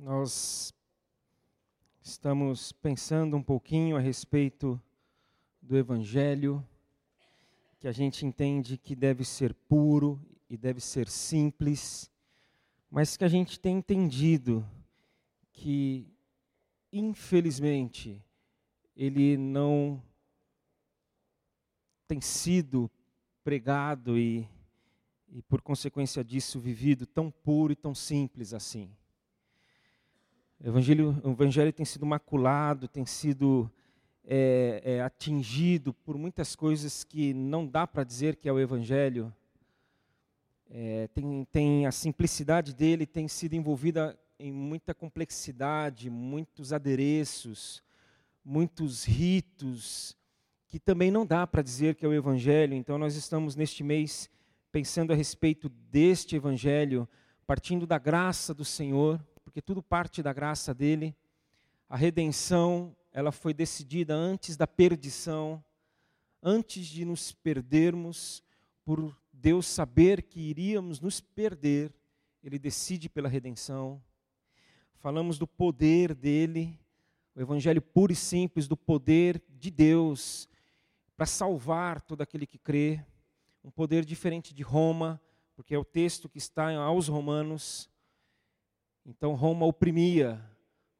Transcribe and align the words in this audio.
Nós 0.00 0.72
estamos 2.00 2.70
pensando 2.70 3.36
um 3.36 3.42
pouquinho 3.42 3.96
a 3.96 4.00
respeito 4.00 4.80
do 5.60 5.76
Evangelho, 5.76 6.64
que 7.80 7.88
a 7.88 7.90
gente 7.90 8.24
entende 8.24 8.78
que 8.78 8.94
deve 8.94 9.24
ser 9.24 9.52
puro 9.52 10.24
e 10.48 10.56
deve 10.56 10.80
ser 10.80 11.08
simples, 11.08 12.08
mas 12.88 13.16
que 13.16 13.24
a 13.24 13.28
gente 13.28 13.58
tem 13.58 13.78
entendido 13.78 14.64
que, 15.52 16.06
infelizmente, 16.92 18.24
ele 18.94 19.36
não 19.36 20.00
tem 22.06 22.20
sido 22.20 22.88
pregado 23.42 24.16
e, 24.16 24.48
e, 25.28 25.42
por 25.42 25.60
consequência 25.60 26.22
disso, 26.22 26.60
vivido 26.60 27.04
tão 27.04 27.32
puro 27.32 27.72
e 27.72 27.76
tão 27.76 27.96
simples 27.96 28.54
assim. 28.54 28.96
O 30.60 30.66
evangelho, 30.66 31.16
o 31.22 31.30
evangelho 31.30 31.72
tem 31.72 31.86
sido 31.86 32.04
maculado, 32.04 32.88
tem 32.88 33.06
sido 33.06 33.70
é, 34.24 34.82
é, 34.84 35.00
atingido 35.00 35.94
por 35.94 36.18
muitas 36.18 36.56
coisas 36.56 37.04
que 37.04 37.32
não 37.32 37.64
dá 37.64 37.86
para 37.86 38.02
dizer 38.02 38.34
que 38.34 38.48
é 38.48 38.52
o 38.52 38.58
evangelho. 38.58 39.32
É, 40.68 41.08
tem, 41.14 41.46
tem 41.52 41.86
a 41.86 41.92
simplicidade 41.92 42.74
dele 42.74 43.06
tem 43.06 43.28
sido 43.28 43.54
envolvida 43.54 44.18
em 44.36 44.50
muita 44.50 44.92
complexidade, 44.92 46.10
muitos 46.10 46.72
adereços, 46.72 47.80
muitos 48.44 49.04
ritos, 49.04 50.16
que 50.66 50.80
também 50.80 51.10
não 51.10 51.24
dá 51.24 51.46
para 51.46 51.62
dizer 51.62 51.94
que 51.94 52.04
é 52.04 52.08
o 52.08 52.12
evangelho. 52.12 52.74
Então 52.74 52.98
nós 52.98 53.14
estamos 53.14 53.54
neste 53.54 53.84
mês 53.84 54.28
pensando 54.72 55.12
a 55.12 55.16
respeito 55.16 55.68
deste 55.68 56.34
evangelho, 56.34 57.08
partindo 57.46 57.86
da 57.86 57.96
graça 57.96 58.52
do 58.52 58.64
Senhor, 58.64 59.20
porque 59.58 59.62
tudo 59.66 59.82
parte 59.82 60.22
da 60.22 60.32
graça 60.32 60.72
dele. 60.72 61.16
A 61.88 61.96
redenção, 61.96 62.96
ela 63.10 63.32
foi 63.32 63.52
decidida 63.52 64.14
antes 64.14 64.56
da 64.56 64.68
perdição, 64.68 65.64
antes 66.40 66.86
de 66.86 67.04
nos 67.04 67.32
perdermos, 67.32 68.40
por 68.84 69.20
Deus 69.32 69.66
saber 69.66 70.22
que 70.22 70.38
iríamos 70.38 71.00
nos 71.00 71.20
perder, 71.20 71.92
ele 72.40 72.56
decide 72.56 73.08
pela 73.08 73.28
redenção. 73.28 74.00
Falamos 74.94 75.38
do 75.38 75.46
poder 75.46 76.14
dele, 76.14 76.78
o 77.34 77.40
evangelho 77.40 77.82
puro 77.82 78.12
e 78.12 78.16
simples 78.16 78.68
do 78.68 78.76
poder 78.76 79.42
de 79.48 79.72
Deus 79.72 80.48
para 81.16 81.26
salvar 81.26 82.00
todo 82.00 82.22
aquele 82.22 82.46
que 82.46 82.58
crê, 82.58 83.04
um 83.64 83.72
poder 83.72 84.04
diferente 84.04 84.54
de 84.54 84.62
Roma, 84.62 85.20
porque 85.56 85.74
é 85.74 85.78
o 85.78 85.84
texto 85.84 86.28
que 86.28 86.38
está 86.38 86.72
aos 86.76 87.08
Romanos, 87.08 87.90
então 89.08 89.34
Roma 89.34 89.64
oprimia, 89.64 90.38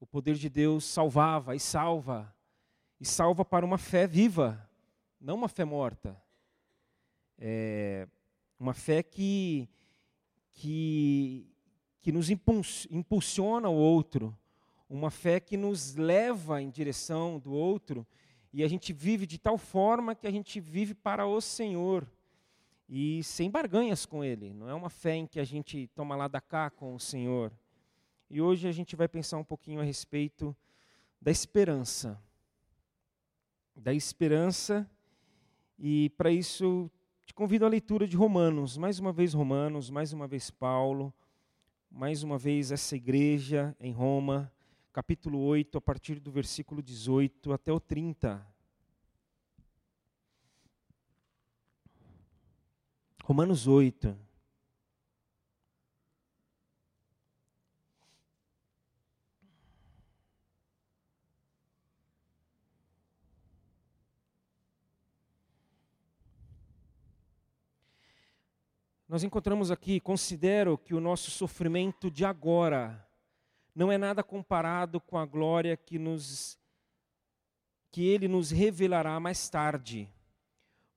o 0.01 0.07
poder 0.07 0.35
de 0.37 0.49
Deus 0.49 0.87
salvava 0.87 1.55
e 1.55 1.61
salva, 1.61 2.35
e 2.99 3.05
salva 3.05 3.45
para 3.45 3.67
uma 3.67 3.77
fé 3.77 4.07
viva, 4.07 4.67
não 5.21 5.35
uma 5.35 5.47
fé 5.47 5.63
morta. 5.63 6.19
É 7.39 8.09
uma 8.59 8.73
fé 8.73 9.03
que, 9.03 9.69
que, 10.55 11.55
que 12.01 12.11
nos 12.11 12.31
impulsiona 12.31 13.69
o 13.69 13.75
outro, 13.75 14.35
uma 14.89 15.11
fé 15.11 15.39
que 15.39 15.59
nos 15.59 15.95
leva 15.95 16.63
em 16.63 16.71
direção 16.71 17.39
do 17.39 17.53
outro, 17.53 18.07
e 18.55 18.65
a 18.65 18.69
gente 18.69 18.91
vive 18.91 19.27
de 19.27 19.39
tal 19.39 19.59
forma 19.59 20.15
que 20.15 20.27
a 20.27 20.31
gente 20.31 20.59
vive 20.61 20.95
para 20.95 21.27
o 21.27 21.43
Senhor 21.43 22.11
e 22.89 23.23
sem 23.23 23.51
barganhas 23.51 24.07
com 24.07 24.25
Ele. 24.25 24.55
Não 24.55 24.67
é 24.67 24.73
uma 24.73 24.89
fé 24.89 25.15
em 25.15 25.27
que 25.27 25.39
a 25.39 25.45
gente 25.45 25.89
toma 25.89 26.17
lá 26.17 26.27
da 26.27 26.41
cá 26.41 26.71
com 26.71 26.95
o 26.95 26.99
Senhor. 26.99 27.53
E 28.31 28.43
hoje 28.43 28.69
a 28.69 28.73
gente 28.73 28.95
vai 28.95 29.09
pensar 29.09 29.39
um 29.39 29.45
pouquinho 29.45 29.81
a 29.81 29.85
respeito 29.85 30.55
da 31.21 31.31
esperança. 31.31 32.21
Da 33.75 33.95
esperança, 33.95 34.91
e 35.79 36.11
para 36.11 36.31
isso 36.31 36.91
te 37.25 37.33
convido 37.33 37.65
à 37.65 37.69
leitura 37.69 38.07
de 38.07 38.17
Romanos, 38.17 38.77
mais 38.77 38.99
uma 38.99 39.13
vez 39.13 39.33
Romanos, 39.33 39.89
mais 39.89 40.13
uma 40.13 40.27
vez 40.27 40.51
Paulo, 40.51 41.15
mais 41.91 42.23
uma 42.23 42.37
vez 42.37 42.73
essa 42.73 42.97
igreja 42.97 43.75
em 43.79 43.93
Roma, 43.93 44.53
capítulo 44.93 45.39
8, 45.39 45.79
a 45.79 45.81
partir 45.81 46.19
do 46.19 46.31
versículo 46.31 46.83
18 46.83 47.53
até 47.53 47.73
o 47.73 47.79
30. 47.79 48.45
Romanos 53.25 53.67
8. 53.67 54.28
Nós 69.09 69.25
encontramos 69.25 69.71
aqui, 69.71 69.99
considero 69.99 70.77
que 70.77 70.95
o 70.95 71.01
nosso 71.01 71.31
sofrimento 71.31 72.11
de 72.11 72.27
agora 72.27 73.09
não 73.75 73.91
é 73.91 73.97
nada 73.97 74.23
comparado 74.23 75.01
com 75.01 75.17
a 75.17 75.25
glória 75.25 75.79
que 75.79 75.99
nos 75.99 76.59
que 77.91 78.07
ele 78.07 78.29
nos 78.29 78.51
revelará 78.51 79.19
mais 79.19 79.49
tarde. 79.49 80.13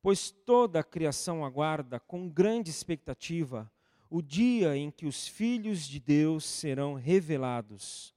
Pois 0.01 0.29
toda 0.29 0.81
a 0.81 0.83
criação 0.83 1.45
aguarda 1.45 2.01
com 2.01 2.27
grande 2.27 2.69
expectativa 2.69 3.71
o 4.09 4.21
dia 4.21 4.75
em 4.75 4.91
que 4.91 5.05
os 5.05 5.25
filhos 5.25 5.87
de 5.87 5.97
Deus 5.97 6.43
serão 6.43 6.95
revelados. 6.95 8.13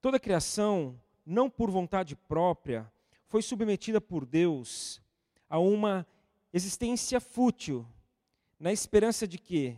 Toda 0.00 0.16
a 0.16 0.20
criação, 0.20 0.98
não 1.26 1.50
por 1.50 1.70
vontade 1.70 2.16
própria, 2.16 2.90
foi 3.26 3.42
submetida 3.42 4.00
por 4.00 4.24
Deus 4.24 4.98
a 5.46 5.58
uma 5.58 6.06
existência 6.54 7.20
fútil 7.20 7.86
na 8.60 8.70
esperança 8.70 9.26
de 9.26 9.38
que, 9.38 9.74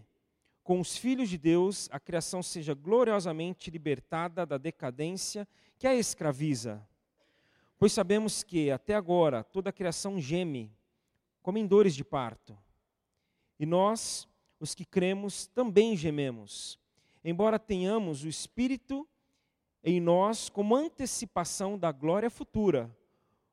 com 0.65 0.81
os 0.81 0.97
filhos 0.97 1.28
de 1.28 1.38
Deus, 1.38 1.88
a 1.93 2.00
criação 2.00 2.43
seja 2.43 2.75
gloriosamente 2.75 3.70
libertada 3.70 4.44
da 4.44 4.59
decadência 4.59 5.47
que 5.78 5.87
a 5.87 5.94
escraviza. 5.94 6.84
Pois 7.78 7.92
sabemos 7.92 8.42
que, 8.42 8.72
até 8.72 8.97
agora, 8.97 9.44
toda 9.44 9.71
a 9.71 9.72
criação 9.72 10.21
geme, 10.21 10.76
como 11.41 11.59
em 11.59 11.66
dores 11.66 11.94
de 11.94 12.03
parto. 12.03 12.59
E 13.56 13.65
nós, 13.65 14.28
os 14.59 14.75
que 14.75 14.84
cremos, 14.84 15.47
também 15.47 15.97
gememos, 15.97 16.76
embora 17.25 17.60
tenhamos 17.60 18.25
o 18.25 18.28
Espírito 18.28 19.09
em 19.84 20.00
nós 20.00 20.48
como 20.48 20.75
antecipação 20.75 21.78
da 21.78 21.92
glória 21.92 22.31
futura, 22.31 22.91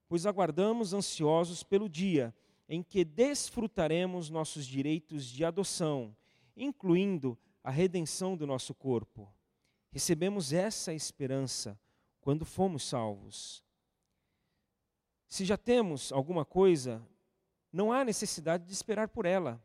pois 0.08 0.26
aguardamos 0.26 0.92
ansiosos 0.92 1.62
pelo 1.62 1.88
dia 1.88 2.34
em 2.70 2.84
que 2.84 3.04
desfrutaremos 3.04 4.30
nossos 4.30 4.68
direitos 4.68 5.26
de 5.26 5.44
adoção, 5.44 6.16
incluindo 6.56 7.36
a 7.64 7.72
redenção 7.72 8.38
do 8.38 8.46
nosso 8.46 8.76
corpo. 8.76 9.28
Recebemos 9.92 10.54
essa 10.54 10.94
esperança 10.94 11.80
quando 12.22 12.46
fomos 12.46 12.84
salvos. 12.84 13.64
Se 15.28 15.44
já 15.44 15.58
temos 15.58 16.12
alguma 16.12 16.46
coisa, 16.46 17.02
não 17.74 17.92
há 17.92 18.06
necessidade 18.06 18.66
de 18.66 18.72
esperar 18.72 19.08
por 19.08 19.26
ela. 19.26 19.60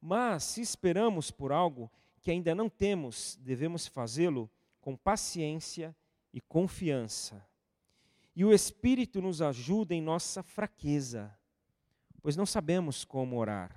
Mas 0.00 0.44
se 0.44 0.60
esperamos 0.60 1.32
por 1.32 1.50
algo 1.50 1.90
que 2.20 2.30
ainda 2.30 2.54
não 2.54 2.68
temos, 2.68 3.36
devemos 3.42 3.88
fazê-lo 3.88 4.48
com 4.80 4.96
paciência 4.96 5.94
e 6.32 6.40
confiança. 6.40 7.44
E 8.36 8.44
o 8.44 8.52
Espírito 8.52 9.20
nos 9.20 9.42
ajuda 9.42 9.92
em 9.92 10.00
nossa 10.00 10.42
fraqueza 10.42 11.36
pois 12.24 12.36
não 12.36 12.46
sabemos 12.46 13.04
como 13.04 13.36
orar, 13.36 13.70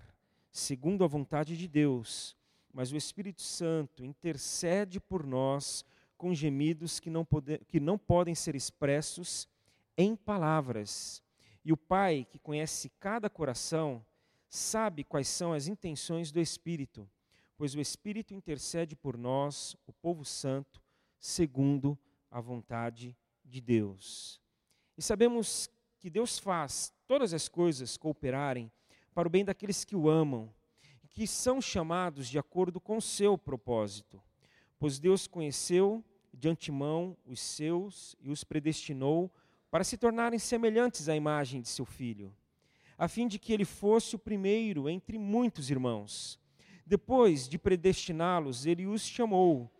segundo 0.53 1.03
a 1.03 1.07
vontade 1.07 1.57
de 1.57 1.67
Deus, 1.67 2.33
mas 2.71 2.93
o 2.93 2.95
Espírito 2.95 3.41
Santo 3.41 4.05
intercede 4.05 5.01
por 5.01 5.25
nós 5.25 5.83
com 6.15 6.33
gemidos 6.33 6.97
que 6.97 7.09
não, 7.09 7.25
pode, 7.25 7.57
que 7.67 7.77
não 7.77 7.97
podem 7.97 8.33
ser 8.33 8.55
expressos 8.55 9.49
em 9.97 10.15
palavras. 10.15 11.21
E 11.65 11.73
o 11.73 11.77
Pai, 11.77 12.25
que 12.31 12.39
conhece 12.39 12.89
cada 13.01 13.29
coração, 13.29 14.01
sabe 14.49 15.03
quais 15.03 15.27
são 15.27 15.51
as 15.51 15.67
intenções 15.67 16.31
do 16.31 16.39
Espírito, 16.39 17.05
pois 17.57 17.75
o 17.75 17.81
Espírito 17.81 18.33
intercede 18.33 18.95
por 18.95 19.17
nós, 19.17 19.75
o 19.85 19.91
povo 19.91 20.23
santo, 20.23 20.81
segundo 21.19 21.99
a 22.31 22.39
vontade 22.39 23.13
de 23.43 23.59
Deus. 23.59 24.39
E 24.97 25.01
sabemos 25.01 25.69
que 25.99 26.09
Deus 26.09 26.37
faz 26.37 26.93
todas 27.07 27.33
as 27.33 27.47
coisas 27.47 27.97
cooperarem 27.97 28.71
para 29.13 29.27
o 29.27 29.31
bem 29.31 29.43
daqueles 29.43 29.83
que 29.83 29.95
o 29.95 30.09
amam 30.09 30.53
que 31.17 31.25
são 31.25 31.59
chamados 31.59 32.27
de 32.27 32.37
acordo 32.37 32.79
com 32.79 32.97
o 32.97 33.01
seu 33.01 33.39
propósito. 33.39 34.21
Pois 34.77 34.99
Deus 34.99 35.25
conheceu 35.25 36.05
de 36.31 36.47
antemão 36.47 37.17
os 37.25 37.39
seus 37.39 38.15
e 38.21 38.29
os 38.29 38.43
predestinou 38.43 39.31
para 39.71 39.83
se 39.83 39.97
tornarem 39.97 40.37
semelhantes 40.37 41.09
à 41.09 41.15
imagem 41.15 41.59
de 41.59 41.69
seu 41.69 41.85
filho, 41.85 42.31
a 42.99 43.07
fim 43.07 43.27
de 43.27 43.39
que 43.39 43.51
ele 43.51 43.65
fosse 43.65 44.15
o 44.15 44.19
primeiro 44.19 44.87
entre 44.87 45.17
muitos 45.17 45.71
irmãos. 45.71 46.39
Depois 46.85 47.49
de 47.49 47.57
predestiná-los, 47.57 48.67
ele 48.67 48.85
os 48.85 49.01
chamou, 49.01 49.71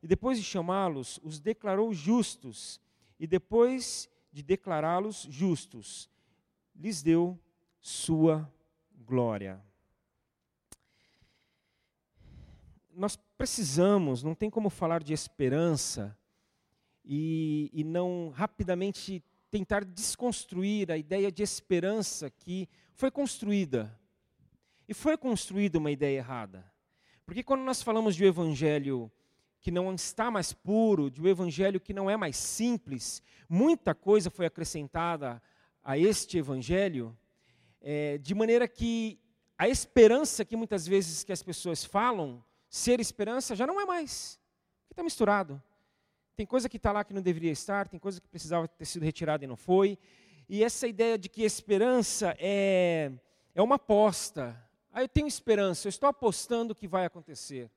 e 0.00 0.06
depois 0.06 0.38
de 0.38 0.44
chamá-los, 0.44 1.18
os 1.24 1.40
declarou 1.40 1.92
justos, 1.92 2.80
e 3.18 3.26
depois 3.26 4.08
de 4.34 4.42
declará-los 4.42 5.28
justos, 5.30 6.10
lhes 6.74 7.00
deu 7.00 7.38
sua 7.80 8.52
glória. 9.06 9.62
Nós 12.92 13.14
precisamos, 13.38 14.24
não 14.24 14.34
tem 14.34 14.50
como 14.50 14.68
falar 14.68 15.04
de 15.04 15.12
esperança 15.12 16.18
e, 17.04 17.70
e 17.72 17.84
não 17.84 18.30
rapidamente 18.34 19.22
tentar 19.52 19.84
desconstruir 19.84 20.90
a 20.90 20.96
ideia 20.96 21.30
de 21.30 21.44
esperança 21.44 22.28
que 22.28 22.68
foi 22.92 23.12
construída. 23.12 23.96
E 24.88 24.92
foi 24.92 25.16
construída 25.16 25.78
uma 25.78 25.92
ideia 25.92 26.18
errada. 26.18 26.68
Porque 27.24 27.44
quando 27.44 27.62
nós 27.62 27.80
falamos 27.80 28.16
de 28.16 28.24
um 28.24 28.26
evangelho 28.26 29.12
que 29.64 29.70
não 29.70 29.94
está 29.94 30.30
mais 30.30 30.52
puro, 30.52 31.10
de 31.10 31.22
um 31.22 31.26
evangelho 31.26 31.80
que 31.80 31.94
não 31.94 32.10
é 32.10 32.18
mais 32.18 32.36
simples, 32.36 33.22
muita 33.48 33.94
coisa 33.94 34.28
foi 34.28 34.44
acrescentada 34.44 35.42
a 35.82 35.96
este 35.96 36.36
evangelho, 36.36 37.16
é, 37.80 38.18
de 38.18 38.34
maneira 38.34 38.68
que 38.68 39.18
a 39.56 39.66
esperança 39.66 40.44
que 40.44 40.54
muitas 40.54 40.86
vezes 40.86 41.24
que 41.24 41.32
as 41.32 41.42
pessoas 41.42 41.82
falam, 41.82 42.44
ser 42.68 43.00
esperança, 43.00 43.56
já 43.56 43.66
não 43.66 43.80
é 43.80 43.86
mais. 43.86 44.38
Está 44.90 45.02
misturado. 45.02 45.62
Tem 46.36 46.44
coisa 46.44 46.68
que 46.68 46.76
está 46.76 46.92
lá 46.92 47.02
que 47.02 47.14
não 47.14 47.22
deveria 47.22 47.52
estar, 47.52 47.88
tem 47.88 47.98
coisa 47.98 48.20
que 48.20 48.28
precisava 48.28 48.68
ter 48.68 48.84
sido 48.84 49.02
retirada 49.02 49.44
e 49.44 49.46
não 49.46 49.56
foi. 49.56 49.98
E 50.46 50.62
essa 50.62 50.86
ideia 50.86 51.16
de 51.16 51.30
que 51.30 51.42
esperança 51.42 52.36
é, 52.38 53.10
é 53.54 53.62
uma 53.62 53.76
aposta, 53.76 54.62
ah, 54.92 55.00
eu 55.00 55.08
tenho 55.08 55.26
esperança, 55.26 55.86
eu 55.86 55.90
estou 55.90 56.06
apostando 56.06 56.74
que 56.74 56.86
vai 56.86 57.06
acontecer. 57.06 57.70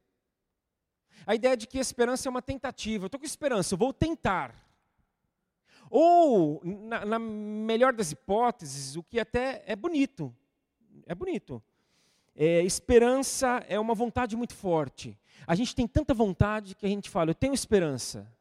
A 1.26 1.36
ideia 1.36 1.58
de 1.58 1.68
que 1.68 1.78
esperança 1.78 2.28
é 2.28 2.30
uma 2.30 2.42
tentativa, 2.42 3.06
eu 3.06 3.08
estou 3.08 3.20
com 3.20 3.26
esperança, 3.26 3.74
eu 3.74 3.78
vou 3.78 3.94
tentar. 3.94 4.56
Ou, 5.90 6.62
na, 6.64 7.06
na, 7.06 7.20
melhor 7.20 7.94
das 7.94 8.12
hipóteses, 8.12 8.96
o 8.96 9.04
que 9.04 9.20
até 9.20 9.64
é 9.66 9.76
bonito, 9.76 10.36
é 11.06 11.16
bonito. 11.16 11.64
É, 12.36 12.62
esperança 12.62 13.66
é 13.68 13.80
uma 13.80 13.96
vontade 13.96 14.36
muito 14.36 14.54
forte. 14.54 15.18
A 15.46 15.56
gente 15.56 15.76
tem 15.76 15.88
tanta 15.88 16.14
vontade 16.14 16.76
que 16.76 16.86
a 16.86 16.90
gente 16.90 17.10
fala, 17.10 17.32
eu 17.32 17.36
tenho 17.36 17.54
esperança. 17.54 18.32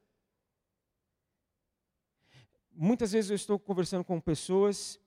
Muitas 2.73 3.13
vezes 3.13 3.31
eu 3.31 3.37
estou 3.37 3.59
conversando 3.59 4.05
com 4.05 4.21
pessoas 4.21 5.01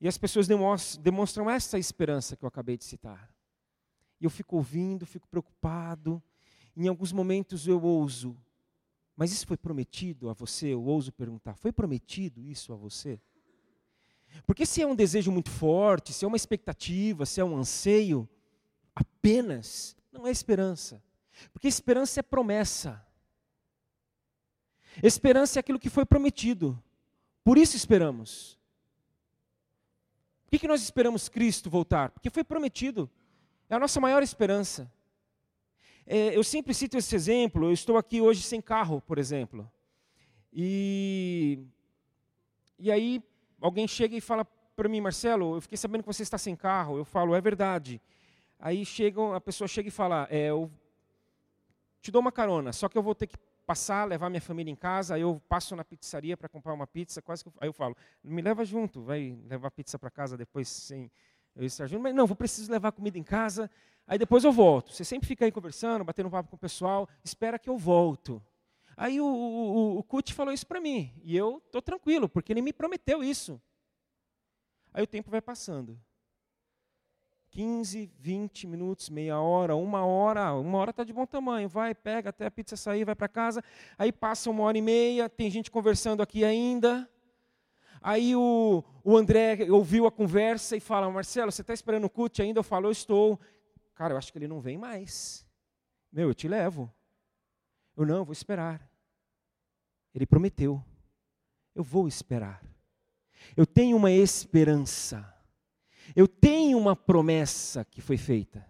e 0.00 0.08
as 0.08 0.18
pessoas 0.18 0.48
demonstram 0.98 1.48
essa 1.48 1.78
esperança 1.78 2.36
que 2.36 2.44
eu 2.44 2.48
acabei 2.48 2.76
de 2.76 2.84
citar. 2.84 3.32
E 4.20 4.24
eu 4.24 4.30
fico 4.30 4.56
ouvindo, 4.56 5.06
fico 5.06 5.28
preocupado. 5.28 6.20
Em 6.76 6.88
alguns 6.88 7.12
momentos 7.12 7.66
eu 7.66 7.82
ouso, 7.82 8.36
mas 9.16 9.32
isso 9.32 9.46
foi 9.46 9.56
prometido 9.56 10.30
a 10.30 10.32
você? 10.32 10.68
Eu 10.68 10.82
ouso 10.84 11.12
perguntar: 11.12 11.54
foi 11.56 11.72
prometido 11.72 12.46
isso 12.46 12.72
a 12.72 12.76
você? 12.76 13.20
Porque 14.46 14.64
se 14.64 14.80
é 14.80 14.86
um 14.86 14.94
desejo 14.94 15.30
muito 15.30 15.50
forte, 15.50 16.12
se 16.12 16.24
é 16.24 16.28
uma 16.28 16.36
expectativa, 16.36 17.26
se 17.26 17.40
é 17.40 17.44
um 17.44 17.56
anseio, 17.56 18.28
apenas 18.94 19.94
não 20.10 20.26
é 20.26 20.30
esperança. 20.30 21.02
Porque 21.52 21.68
esperança 21.68 22.20
é 22.20 22.22
promessa. 22.22 23.06
Esperança 25.02 25.58
é 25.58 25.60
aquilo 25.60 25.78
que 25.78 25.90
foi 25.90 26.06
prometido. 26.06 26.82
Por 27.44 27.58
isso 27.58 27.76
esperamos 27.76 28.58
que, 30.52 30.58
que 30.58 30.68
nós 30.68 30.82
esperamos 30.82 31.30
Cristo 31.30 31.70
voltar? 31.70 32.10
Porque 32.10 32.28
foi 32.28 32.44
prometido. 32.44 33.10
É 33.70 33.74
a 33.74 33.78
nossa 33.78 33.98
maior 33.98 34.22
esperança. 34.22 34.92
É, 36.06 36.36
eu 36.36 36.42
sempre 36.42 36.74
cito 36.74 36.96
esse 36.96 37.14
exemplo. 37.14 37.66
Eu 37.66 37.72
estou 37.72 37.96
aqui 37.96 38.20
hoje 38.20 38.42
sem 38.42 38.60
carro, 38.60 39.00
por 39.00 39.18
exemplo. 39.18 39.70
E, 40.52 41.64
e 42.78 42.90
aí 42.90 43.22
alguém 43.60 43.86
chega 43.88 44.16
e 44.16 44.20
fala 44.20 44.44
para 44.74 44.88
mim, 44.88 45.00
Marcelo, 45.00 45.56
eu 45.56 45.60
fiquei 45.60 45.78
sabendo 45.78 46.02
que 46.02 46.06
você 46.06 46.22
está 46.22 46.38
sem 46.38 46.56
carro. 46.56 46.96
Eu 46.96 47.04
falo, 47.04 47.34
é 47.34 47.40
verdade. 47.40 48.00
Aí 48.58 48.84
chega, 48.84 49.36
a 49.36 49.40
pessoa 49.40 49.66
chega 49.66 49.88
e 49.88 49.92
fala, 49.92 50.26
é, 50.30 50.50
eu 50.50 50.70
te 52.00 52.10
dou 52.10 52.20
uma 52.20 52.32
carona, 52.32 52.72
só 52.72 52.88
que 52.88 52.98
eu 52.98 53.02
vou 53.02 53.14
ter 53.14 53.26
que 53.26 53.36
passar, 53.66 54.04
levar 54.04 54.28
minha 54.28 54.40
família 54.40 54.70
em 54.70 54.76
casa, 54.76 55.14
aí 55.14 55.22
eu 55.22 55.40
passo 55.48 55.74
na 55.76 55.84
pizzaria 55.84 56.36
para 56.36 56.48
comprar 56.48 56.72
uma 56.74 56.86
pizza, 56.86 57.22
quase 57.22 57.42
que 57.42 57.48
eu, 57.48 57.54
aí 57.60 57.68
eu 57.68 57.72
falo, 57.72 57.96
me 58.22 58.42
leva 58.42 58.64
junto, 58.64 59.02
vai 59.02 59.38
levar 59.48 59.70
pizza 59.70 59.98
para 59.98 60.10
casa 60.10 60.36
depois 60.36 60.68
sem 60.68 61.10
eu 61.54 61.64
estar 61.64 61.86
junto, 61.86 62.02
mas 62.02 62.14
não, 62.14 62.26
vou 62.26 62.36
preciso 62.36 62.70
levar 62.70 62.92
comida 62.92 63.18
em 63.18 63.22
casa, 63.22 63.70
aí 64.06 64.18
depois 64.18 64.44
eu 64.44 64.52
volto. 64.52 64.92
Você 64.92 65.04
sempre 65.04 65.26
fica 65.26 65.44
aí 65.44 65.52
conversando, 65.52 66.04
batendo 66.04 66.30
papo 66.30 66.50
com 66.50 66.56
o 66.56 66.58
pessoal, 66.58 67.08
espera 67.24 67.58
que 67.58 67.68
eu 67.68 67.76
volto. 67.76 68.42
Aí 68.96 69.20
o, 69.20 69.26
o, 69.26 69.98
o 69.98 70.02
Cut 70.02 70.32
falou 70.32 70.52
isso 70.52 70.66
para 70.66 70.80
mim, 70.80 71.12
e 71.22 71.36
eu 71.36 71.62
estou 71.64 71.82
tranquilo, 71.82 72.28
porque 72.28 72.52
ele 72.52 72.62
me 72.62 72.72
prometeu 72.72 73.22
isso. 73.22 73.60
Aí 74.92 75.02
o 75.02 75.06
tempo 75.06 75.30
vai 75.30 75.40
passando. 75.40 75.98
15, 77.52 78.10
20 78.18 78.66
minutos, 78.66 79.10
meia 79.10 79.38
hora, 79.38 79.76
uma 79.76 80.06
hora, 80.06 80.54
uma 80.54 80.78
hora 80.78 80.90
está 80.90 81.04
de 81.04 81.12
bom 81.12 81.26
tamanho, 81.26 81.68
vai, 81.68 81.94
pega 81.94 82.30
até 82.30 82.46
a 82.46 82.50
pizza 82.50 82.76
sair, 82.76 83.04
vai 83.04 83.14
para 83.14 83.28
casa, 83.28 83.62
aí 83.98 84.10
passa 84.10 84.48
uma 84.48 84.62
hora 84.64 84.78
e 84.78 84.80
meia, 84.80 85.28
tem 85.28 85.50
gente 85.50 85.70
conversando 85.70 86.22
aqui 86.22 86.46
ainda, 86.46 87.08
aí 88.02 88.34
o, 88.36 88.84
o 89.04 89.16
André 89.16 89.70
ouviu 89.70 90.06
a 90.06 90.10
conversa 90.10 90.76
e 90.76 90.80
fala, 90.80 91.10
Marcelo, 91.10 91.52
você 91.52 91.62
está 91.62 91.72
esperando 91.72 92.04
o 92.04 92.10
CUT 92.10 92.42
ainda? 92.42 92.60
Eu 92.60 92.64
falo, 92.64 92.88
eu 92.88 92.92
estou. 92.92 93.38
Cara, 93.94 94.14
eu 94.14 94.18
acho 94.18 94.32
que 94.32 94.38
ele 94.38 94.48
não 94.48 94.60
vem 94.60 94.76
mais. 94.76 95.46
Meu, 96.12 96.28
eu 96.28 96.34
te 96.34 96.48
levo. 96.48 96.92
Eu 97.96 98.04
não, 98.06 98.16
eu 98.18 98.24
vou 98.24 98.32
esperar. 98.32 98.86
Ele 100.14 100.26
prometeu. 100.26 100.82
Eu 101.74 101.82
vou 101.82 102.06
esperar. 102.06 102.62
Eu 103.56 103.66
tenho 103.66 103.96
uma 103.96 104.10
esperança. 104.10 105.32
Eu 106.14 106.28
tenho 106.28 106.78
uma 106.78 106.94
promessa 106.94 107.84
que 107.84 108.00
foi 108.00 108.16
feita. 108.16 108.66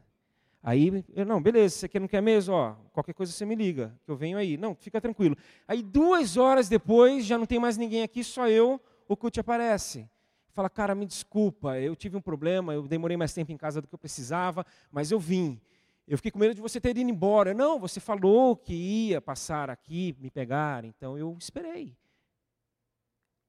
Aí, 0.63 1.05
eu, 1.13 1.27
não, 1.27 1.43
beleza, 1.43 1.75
você 1.75 1.89
quer, 1.89 2.01
não 2.01 2.07
quer 2.07 2.23
mesmo? 2.23 2.55
Ó, 2.55 2.75
qualquer 2.93 3.13
coisa 3.13 3.33
você 3.33 3.45
me 3.45 3.57
liga, 3.57 3.99
que 4.05 4.11
eu 4.11 4.17
venho 4.17 4.39
aí. 4.39 4.57
Não, 4.57 4.77
fica 4.77 5.01
tranquilo. 5.01 5.37
Aí, 5.67 5.83
duas 5.83 6.37
horas 6.37 6.69
depois, 6.69 7.27
já 7.27 7.37
não 7.37 7.47
tem 7.47 7.59
mais 7.59 7.77
ninguém 7.77 8.03
aqui, 8.05 8.23
só 8.23 8.49
eu, 8.49 8.81
o 9.13 9.17
Cut 9.17 9.39
aparece. 9.39 10.09
Fala, 10.53 10.69
cara, 10.69 10.95
me 10.95 11.07
desculpa, 11.07 11.79
eu 11.79 11.97
tive 11.97 12.17
um 12.17 12.21
problema, 12.21 12.75
eu 12.75 12.87
demorei 12.87 13.17
mais 13.17 13.33
tempo 13.33 13.53
em 13.53 13.57
casa 13.57 13.81
do 13.81 13.89
que 13.89 13.95
eu 13.95 13.99
precisava, 13.99 14.67
mas 14.91 15.11
eu 15.11 15.19
vim. 15.19 15.61
Eu 16.07 16.19
fiquei 16.19 16.31
com 16.31 16.39
medo 16.39 16.55
de 16.55 16.61
você 16.61 16.81
ter 16.81 16.91
ido 16.91 17.01
embora. 17.01 17.55
Não, 17.55 17.79
você 17.79 18.01
falou 18.01 18.57
que 18.57 18.75
ia 18.75 19.21
passar 19.21 19.71
aqui, 19.71 20.15
me 20.19 20.31
pegar, 20.31 20.85
então 20.85 21.17
eu 21.17 21.37
esperei. 21.39 21.97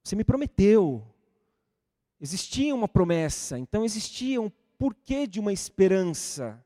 Você 0.03 0.15
me 0.15 0.23
prometeu. 0.23 1.05
Existia 2.19 2.73
uma 2.73 2.87
promessa, 2.87 3.57
então 3.57 3.83
existia 3.83 4.41
um 4.41 4.51
porquê 4.77 5.25
de 5.27 5.39
uma 5.39 5.51
esperança. 5.51 6.63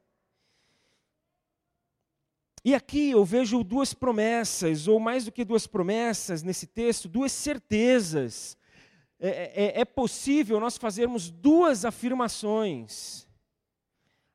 E 2.64 2.76
aqui 2.76 3.12
eu 3.12 3.24
vejo 3.24 3.64
duas 3.64 3.94
promessas, 3.94 4.88
ou 4.88 5.00
mais 5.00 5.26
do 5.26 5.32
que 5.32 5.46
duas 5.46 5.66
promessas 5.66 6.44
nesse 6.44 6.68
texto, 6.68 7.08
duas 7.08 7.32
certezas. 7.32 8.57
É, 9.20 9.80
é, 9.80 9.82
é 9.82 9.86
possível 9.86 10.60
nós 10.60 10.78
fazermos 10.78 11.30
duas 11.30 11.86
afirmações. 11.86 13.28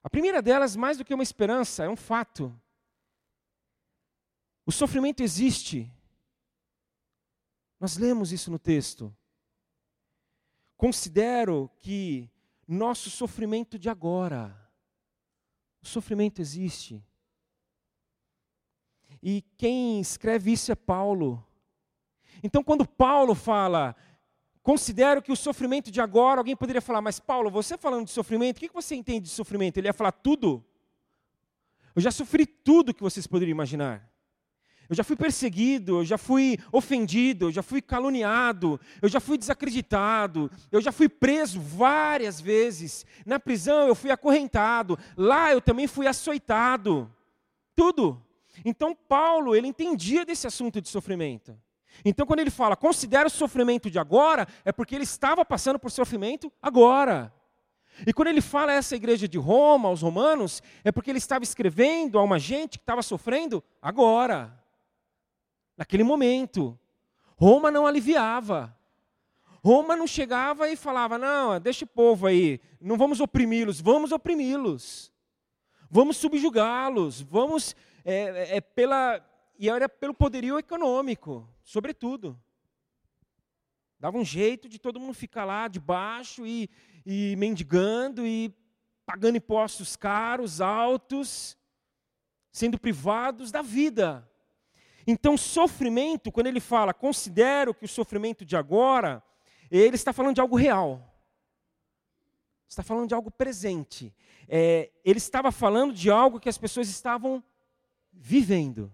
A 0.03 0.11
primeira 0.11 0.43
delas, 0.43 0.75
mais 0.75 0.99
do 0.99 1.05
que 1.05 1.15
uma 1.15 1.23
esperança, 1.23 1.85
é 1.85 1.89
um 1.89 1.97
fato. 1.97 2.53
O 4.67 4.73
sofrimento 4.73 5.23
existe. 5.23 5.91
Nós 7.79 7.97
lemos 7.97 8.33
isso 8.33 8.51
no 8.51 8.59
texto. 8.59 9.15
Considero 10.77 11.71
que 11.79 12.29
nosso 12.67 13.11
sofrimento 13.11 13.79
de 13.79 13.89
agora, 13.89 14.57
o 15.81 15.87
sofrimento 15.87 16.41
existe. 16.41 17.05
E 19.23 19.43
quem 19.57 20.01
escreve 20.01 20.53
isso 20.53 20.73
é 20.73 20.75
Paulo. 20.75 21.45
Então, 22.43 22.65
quando 22.65 22.87
Paulo 22.87 23.35
fala, 23.35 23.95
considero 24.63 25.21
que 25.21 25.33
o 25.33 25.37
sofrimento 25.37 25.91
de 25.91 26.01
agora, 26.01 26.41
alguém 26.41 26.57
poderia 26.57 26.81
falar, 26.81 27.01
mas 27.01 27.19
Paulo, 27.19 27.51
você 27.51 27.77
falando 27.77 28.07
de 28.07 28.13
sofrimento, 28.13 28.59
o 28.59 28.61
que 28.61 28.73
você 28.73 28.95
entende 28.95 29.27
de 29.27 29.31
sofrimento? 29.31 29.79
Ele 29.79 29.89
ia 29.89 29.93
falar 29.93 30.13
tudo. 30.13 30.65
Eu 31.95 32.01
já 32.01 32.11
sofri 32.11 32.47
tudo 32.47 32.95
que 32.95 33.03
vocês 33.03 33.27
poderiam 33.27 33.55
imaginar. 33.55 34.09
Eu 34.89 34.97
já 34.97 35.05
fui 35.05 35.17
perseguido, 35.17 36.01
eu 36.01 36.05
já 36.05 36.19
fui 36.19 36.59
ofendido, 36.71 37.47
eu 37.47 37.51
já 37.53 37.63
fui 37.63 37.81
caluniado, 37.81 38.79
eu 39.01 39.09
já 39.09 39.21
fui 39.21 39.39
desacreditado, 39.39 40.51
eu 40.71 40.83
já 40.83 40.93
fui 40.93 41.09
preso 41.09 41.61
várias 41.61 42.41
vezes. 42.41 43.07
Na 43.25 43.41
prisão 43.41 43.89
eu 43.89 43.95
fui 43.95 44.11
acorrentado, 44.11 44.99
lá 45.17 45.51
eu 45.51 45.63
também 45.63 45.87
fui 45.87 46.07
açoitado. 46.07 47.11
Tudo. 47.75 48.23
Então 48.65 48.95
Paulo, 48.95 49.57
ele 49.57 49.67
entendia 49.67 50.27
desse 50.27 50.47
assunto 50.47 50.81
de 50.81 50.89
sofrimento. 50.89 51.59
Então 52.05 52.27
quando 52.27 52.41
ele 52.41 52.51
fala, 52.51 52.77
considera 52.77 53.27
o 53.27 53.31
sofrimento 53.31 53.91
de 53.91 53.99
agora, 53.99 54.47
é 54.65 54.73
porque 54.73 54.95
ele 54.95 55.05
estava 55.05 55.45
passando 55.45 55.79
por 55.79 55.91
sofrimento 55.91 56.53
agora. 56.61 57.33
E 58.07 58.13
quando 58.13 58.29
ele 58.29 58.41
fala 58.41 58.73
a 58.73 58.75
essa 58.75 58.97
igreja 58.97 59.29
de 59.29 59.39
Roma, 59.39 59.89
aos 59.89 60.03
romanos, 60.03 60.63
é 60.83 60.91
porque 60.91 61.11
ele 61.11 61.19
estava 61.19 61.45
escrevendo 61.45 62.19
a 62.19 62.23
uma 62.23 62.39
gente 62.39 62.79
que 62.79 62.83
estava 62.83 63.03
sofrendo 63.03 63.63
agora. 63.81 64.59
naquele 65.77 66.03
momento. 66.03 66.79
Roma 67.37 67.71
não 67.71 67.87
aliviava. 67.87 68.77
Roma 69.65 69.95
não 69.95 70.07
chegava 70.07 70.69
e 70.69 70.77
falava: 70.77 71.17
não, 71.19 71.61
deixa 71.61 71.85
o 71.85 71.89
povo 71.89 72.27
aí, 72.27 72.61
não 72.81 72.97
vamos 72.97 73.21
oprimi-los, 73.21 73.81
vamos 73.81 74.11
oprimi-los. 74.11 75.13
Vamos 75.91 76.17
subjugá-los, 76.17 77.21
vamos. 77.21 77.77
É, 78.05 78.57
é, 78.57 78.61
pela, 78.61 79.21
e 79.63 79.69
era 79.69 79.89
pelo 79.89 80.13
poderio 80.13 80.59
econômico, 80.59 81.49
sobretudo. 81.63 82.37
Dava 83.97 84.19
um 84.19 84.25
jeito 84.25 84.69
de 84.69 84.77
todo 84.77 84.99
mundo 84.99 85.15
ficar 85.15 85.45
lá 85.45 85.69
debaixo 85.69 86.45
e, 86.45 86.69
e 87.07 87.37
mendigando 87.37 88.27
e 88.27 88.53
pagando 89.07 89.37
impostos 89.37 89.95
caros, 89.95 90.61
altos, 90.61 91.57
sendo 92.51 92.77
privados 92.77 93.53
da 93.53 93.63
vida. 93.63 94.29
Então, 95.07 95.37
sofrimento, 95.37 96.33
quando 96.33 96.49
ele 96.49 96.59
fala, 96.59 96.93
considero 96.93 97.73
que 97.73 97.85
o 97.85 97.89
sofrimento 97.89 98.45
de 98.45 98.57
agora, 98.57 99.23
ele 99.71 99.95
está 99.95 100.13
falando 100.13 100.35
de 100.35 100.41
algo 100.41 100.57
real. 100.57 101.09
Está 102.69 102.83
falando 102.83 103.07
de 103.07 103.15
algo 103.15 103.31
presente. 103.31 104.13
É, 104.49 104.91
ele 105.05 105.19
estava 105.19 105.53
falando 105.53 105.95
de 105.95 106.11
algo 106.11 106.41
que 106.41 106.49
as 106.49 106.59
pessoas 106.59 106.89
estavam 106.89 107.41
vivendo. 108.13 108.93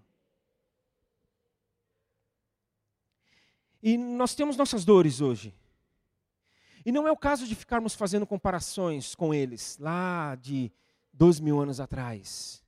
E 3.83 3.97
nós 3.97 4.35
temos 4.35 4.57
nossas 4.57 4.85
dores 4.85 5.21
hoje. 5.21 5.55
E 6.85 6.93
não 6.93 7.07
é 7.07 7.13
o 7.13 7.17
caso 7.17 7.47
de 7.47 7.55
ficarmos 7.55 7.95
fazendo 7.95 8.27
comparações 8.27 9.15
com 9.15 9.35
eles, 9.35 9.77
lá 9.79 10.37
de 10.37 10.73
dois 11.13 11.41
mil 11.41 11.61
anos 11.61 11.81
atrás. 11.81 12.63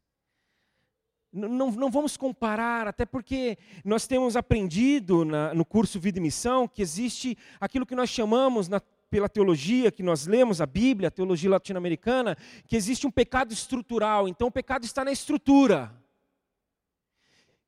Não, 1.32 1.70
não, 1.70 1.90
vamos 1.90 2.16
comparar, 2.16 2.88
até 2.88 3.06
porque 3.06 3.56
nós 3.84 4.04
temos 4.06 4.36
aprendido 4.36 5.24
na, 5.24 5.54
no 5.54 5.64
curso 5.64 6.00
Vida 6.00 6.18
e 6.18 6.20
Missão 6.20 6.66
que 6.66 6.82
existe 6.82 7.38
aquilo 7.60 7.86
que 7.86 7.94
nós 7.94 8.10
chamamos, 8.10 8.68
na, 8.68 8.80
pela 9.08 9.28
teologia 9.28 9.92
que 9.92 10.02
nós 10.02 10.26
lemos, 10.26 10.60
a 10.60 10.66
Bíblia, 10.66 11.06
a 11.08 11.10
teologia 11.10 11.50
latino-americana, 11.50 12.36
que 12.66 12.74
existe 12.74 13.06
um 13.06 13.10
pecado 13.12 13.52
estrutural. 13.52 14.26
Então 14.26 14.48
o 14.48 14.52
pecado 14.52 14.84
está 14.84 15.04
na 15.04 15.12
estrutura. 15.12 15.99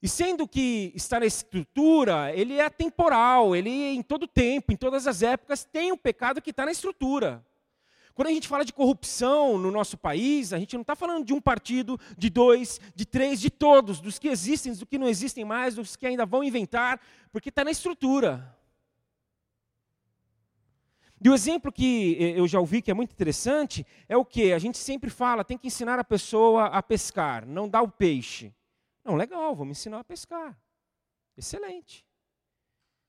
E 0.03 0.09
sendo 0.09 0.49
que 0.49 0.93
está 0.97 1.21
na 1.21 1.27
estrutura, 1.27 2.35
ele 2.35 2.59
é 2.59 2.69
temporal, 2.69 3.55
ele 3.55 3.71
em 3.71 4.03
todo 4.03 4.27
tempo, 4.27 4.73
em 4.73 4.77
todas 4.77 5.07
as 5.07 5.23
épocas, 5.23 5.65
tem 5.65 5.93
um 5.93 5.97
pecado 5.97 6.43
que 6.43 6.51
está 6.51 6.65
na 6.65 6.73
estrutura. 6.73 7.47
Quando 8.13 8.27
a 8.27 8.33
gente 8.33 8.49
fala 8.49 8.65
de 8.65 8.73
corrupção 8.73 9.57
no 9.57 9.71
nosso 9.71 9.97
país, 9.97 10.53
a 10.53 10.59
gente 10.59 10.75
não 10.75 10.83
está 10.83 10.97
falando 10.97 11.25
de 11.25 11.33
um 11.33 11.41
partido, 11.41 11.99
de 12.19 12.29
dois, 12.29 12.81
de 12.97 13.07
três, 13.07 13.41
de 13.41 13.49
todos, 13.49 14.01
dos 14.01 14.19
que 14.19 14.27
existem, 14.27 14.73
dos 14.73 14.83
que 14.83 14.99
não 14.99 15.09
existem 15.09 15.45
mais, 15.45 15.77
dos 15.77 15.95
que 15.95 16.05
ainda 16.05 16.27
vão 16.27 16.43
inventar, 16.43 17.01
porque 17.31 17.49
está 17.49 17.63
na 17.63 17.71
estrutura. 17.71 18.55
E 21.25 21.29
o 21.31 21.35
exemplo 21.35 21.71
que 21.71 22.17
eu 22.37 22.49
já 22.49 22.59
ouvi 22.59 22.83
que 22.83 22.91
é 22.91 22.95
muito 22.95 23.13
interessante 23.13 23.87
é 24.09 24.17
o 24.17 24.25
que? 24.25 24.53
A 24.53 24.59
gente 24.59 24.79
sempre 24.79 25.09
fala, 25.09 25.45
tem 25.45 25.57
que 25.57 25.69
ensinar 25.69 26.01
a 26.01 26.05
pessoa 26.05 26.67
a 26.67 26.83
pescar, 26.83 27.47
não 27.47 27.69
dá 27.69 27.81
o 27.81 27.89
peixe. 27.89 28.53
Não, 29.05 29.17
legal, 29.17 29.55
vamos 29.55 29.79
ensinar 29.79 30.01
a 30.01 30.05
pescar. 30.05 30.57
Excelente. 31.37 32.07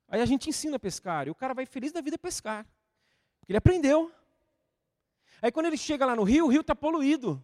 Aí 0.08 0.22
a 0.22 0.26
gente 0.26 0.50
ensina 0.50 0.78
a 0.78 0.80
pescar, 0.80 1.28
e 1.28 1.32
o 1.32 1.36
cara 1.36 1.54
vai 1.54 1.66
feliz 1.66 1.92
da 1.92 2.02
vida 2.02 2.18
pescar. 2.18 2.66
Porque 3.40 3.52
ele 3.52 3.58
aprendeu. 3.58 4.12
Aí 5.42 5.52
quando 5.52 5.66
ele 5.66 5.78
chega 5.78 6.06
lá 6.06 6.16
no 6.16 6.24
rio, 6.24 6.46
o 6.46 6.50
rio 6.50 6.62
está 6.62 6.76
poluído. 6.76 7.44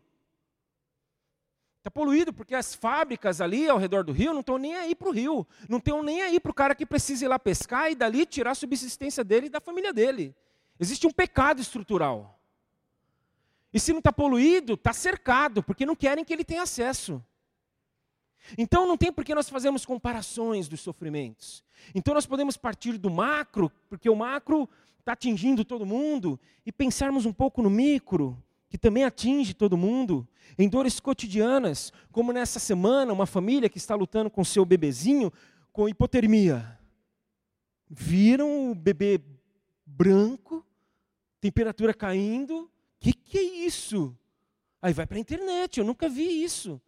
Está 1.79 1.89
poluído 1.89 2.33
porque 2.33 2.53
as 2.53 2.75
fábricas 2.75 3.39
ali 3.39 3.69
ao 3.69 3.77
redor 3.77 4.03
do 4.03 4.11
rio 4.11 4.33
não 4.33 4.41
estão 4.41 4.57
nem 4.57 4.75
aí 4.75 4.93
para 4.93 5.07
o 5.07 5.11
rio. 5.11 5.47
Não 5.67 5.77
estão 5.77 6.03
nem 6.03 6.21
aí 6.21 6.39
para 6.39 6.51
o 6.51 6.53
cara 6.53 6.75
que 6.75 6.85
precisa 6.85 7.25
ir 7.25 7.27
lá 7.27 7.39
pescar 7.39 7.89
e 7.91 7.95
dali 7.95 8.25
tirar 8.25 8.51
a 8.51 8.55
subsistência 8.55 9.23
dele 9.23 9.47
e 9.47 9.49
da 9.49 9.61
família 9.61 9.93
dele. 9.93 10.35
Existe 10.79 11.07
um 11.07 11.11
pecado 11.11 11.61
estrutural. 11.61 12.39
E 13.73 13.79
se 13.79 13.91
não 13.91 13.99
está 13.99 14.11
poluído, 14.11 14.73
está 14.73 14.91
cercado, 14.91 15.63
porque 15.63 15.85
não 15.85 15.95
querem 15.95 16.25
que 16.25 16.33
ele 16.33 16.43
tenha 16.43 16.63
acesso. 16.63 17.23
Então 18.57 18.87
não 18.87 18.97
tem 18.97 19.11
por 19.11 19.23
que 19.23 19.35
nós 19.35 19.49
fazermos 19.49 19.85
comparações 19.85 20.67
dos 20.67 20.81
sofrimentos. 20.81 21.63
Então 21.93 22.13
nós 22.13 22.25
podemos 22.25 22.57
partir 22.57 22.97
do 22.97 23.09
macro, 23.09 23.71
porque 23.89 24.09
o 24.09 24.15
macro 24.15 24.67
está 24.99 25.13
atingindo 25.13 25.63
todo 25.63 25.85
mundo, 25.85 26.39
e 26.65 26.71
pensarmos 26.71 27.25
um 27.25 27.33
pouco 27.33 27.61
no 27.61 27.69
micro, 27.69 28.37
que 28.69 28.77
também 28.77 29.03
atinge 29.03 29.53
todo 29.53 29.77
mundo, 29.77 30.27
em 30.57 30.67
dores 30.67 30.99
cotidianas, 30.99 31.91
como 32.11 32.31
nessa 32.31 32.59
semana, 32.59 33.13
uma 33.13 33.25
família 33.25 33.69
que 33.69 33.77
está 33.77 33.95
lutando 33.95 34.29
com 34.29 34.43
seu 34.43 34.65
bebezinho 34.65 35.31
com 35.71 35.87
hipotermia. 35.87 36.77
Viram 37.89 38.71
o 38.71 38.75
bebê 38.75 39.19
branco, 39.85 40.63
temperatura 41.39 41.93
caindo, 41.93 42.69
que, 42.99 43.13
que 43.13 43.37
é 43.37 43.41
isso? 43.41 44.15
Aí 44.81 44.93
vai 44.93 45.07
para 45.07 45.17
a 45.17 45.19
internet, 45.19 45.79
eu 45.79 45.85
nunca 45.85 46.09
vi 46.09 46.43
isso. 46.43 46.81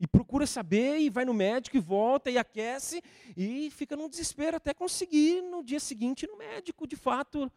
E 0.00 0.06
procura 0.06 0.46
saber, 0.46 0.98
e 0.98 1.08
vai 1.08 1.24
no 1.24 1.32
médico, 1.32 1.76
e 1.76 1.80
volta, 1.80 2.30
e 2.30 2.36
aquece, 2.36 3.02
e 3.36 3.70
fica 3.70 3.96
num 3.96 4.08
desespero 4.08 4.56
até 4.56 4.74
conseguir 4.74 5.40
no 5.42 5.62
dia 5.62 5.78
seguinte 5.78 6.26
no 6.26 6.36
médico, 6.36 6.86
de 6.86 6.96
fato. 6.96 7.50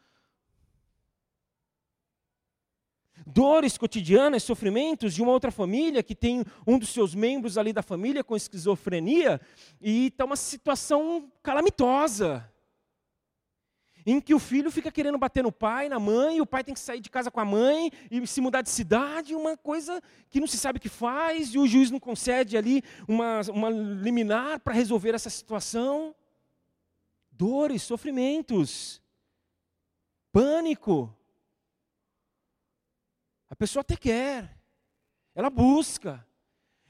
Dores 3.25 3.77
cotidianas, 3.77 4.44
sofrimentos 4.44 5.13
de 5.13 5.22
uma 5.22 5.32
outra 5.32 5.51
família 5.51 6.03
que 6.03 6.15
tem 6.15 6.46
um 6.65 6.77
dos 6.77 6.89
seus 6.89 7.15
membros 7.15 7.58
ali 7.58 7.74
da 7.74 7.82
família 7.82 8.24
com 8.24 8.36
esquizofrenia, 8.36 9.41
e 9.82 10.08
está 10.08 10.24
uma 10.24 10.36
situação 10.36 11.32
calamitosa 11.41 12.48
em 14.10 14.22
que 14.22 14.34
o 14.34 14.40
filho 14.40 14.72
fica 14.72 14.90
querendo 14.90 15.18
bater 15.18 15.44
no 15.44 15.52
pai, 15.52 15.90
na 15.90 16.00
mãe, 16.00 16.38
e 16.38 16.42
o 16.42 16.46
pai 16.46 16.64
tem 16.64 16.74
que 16.74 16.80
sair 16.80 17.02
de 17.02 17.10
casa 17.10 17.30
com 17.30 17.42
a 17.42 17.46
mãe 17.46 17.92
e 18.10 18.26
se 18.26 18.40
mudar 18.40 18.62
de 18.62 18.70
cidade, 18.70 19.36
uma 19.36 19.58
coisa 19.58 20.02
que 20.30 20.40
não 20.40 20.48
se 20.48 20.58
sabe 20.58 20.78
o 20.78 20.82
que 20.82 20.88
faz, 20.88 21.54
e 21.54 21.60
o 21.60 21.68
juiz 21.68 21.92
não 21.92 22.00
concede 22.00 22.56
ali 22.56 22.82
uma, 23.06 23.42
uma 23.54 23.70
liminar 23.70 24.62
para 24.62 24.74
resolver 24.74 25.14
essa 25.14 25.30
situação. 25.30 26.16
Dores, 27.30 27.84
sofrimentos, 27.84 29.02
pânico. 30.32 31.14
A 33.50 33.58
pessoa 33.58 33.82
até 33.82 33.98
quer, 33.98 34.58
ela 35.36 35.50
busca, 35.50 36.26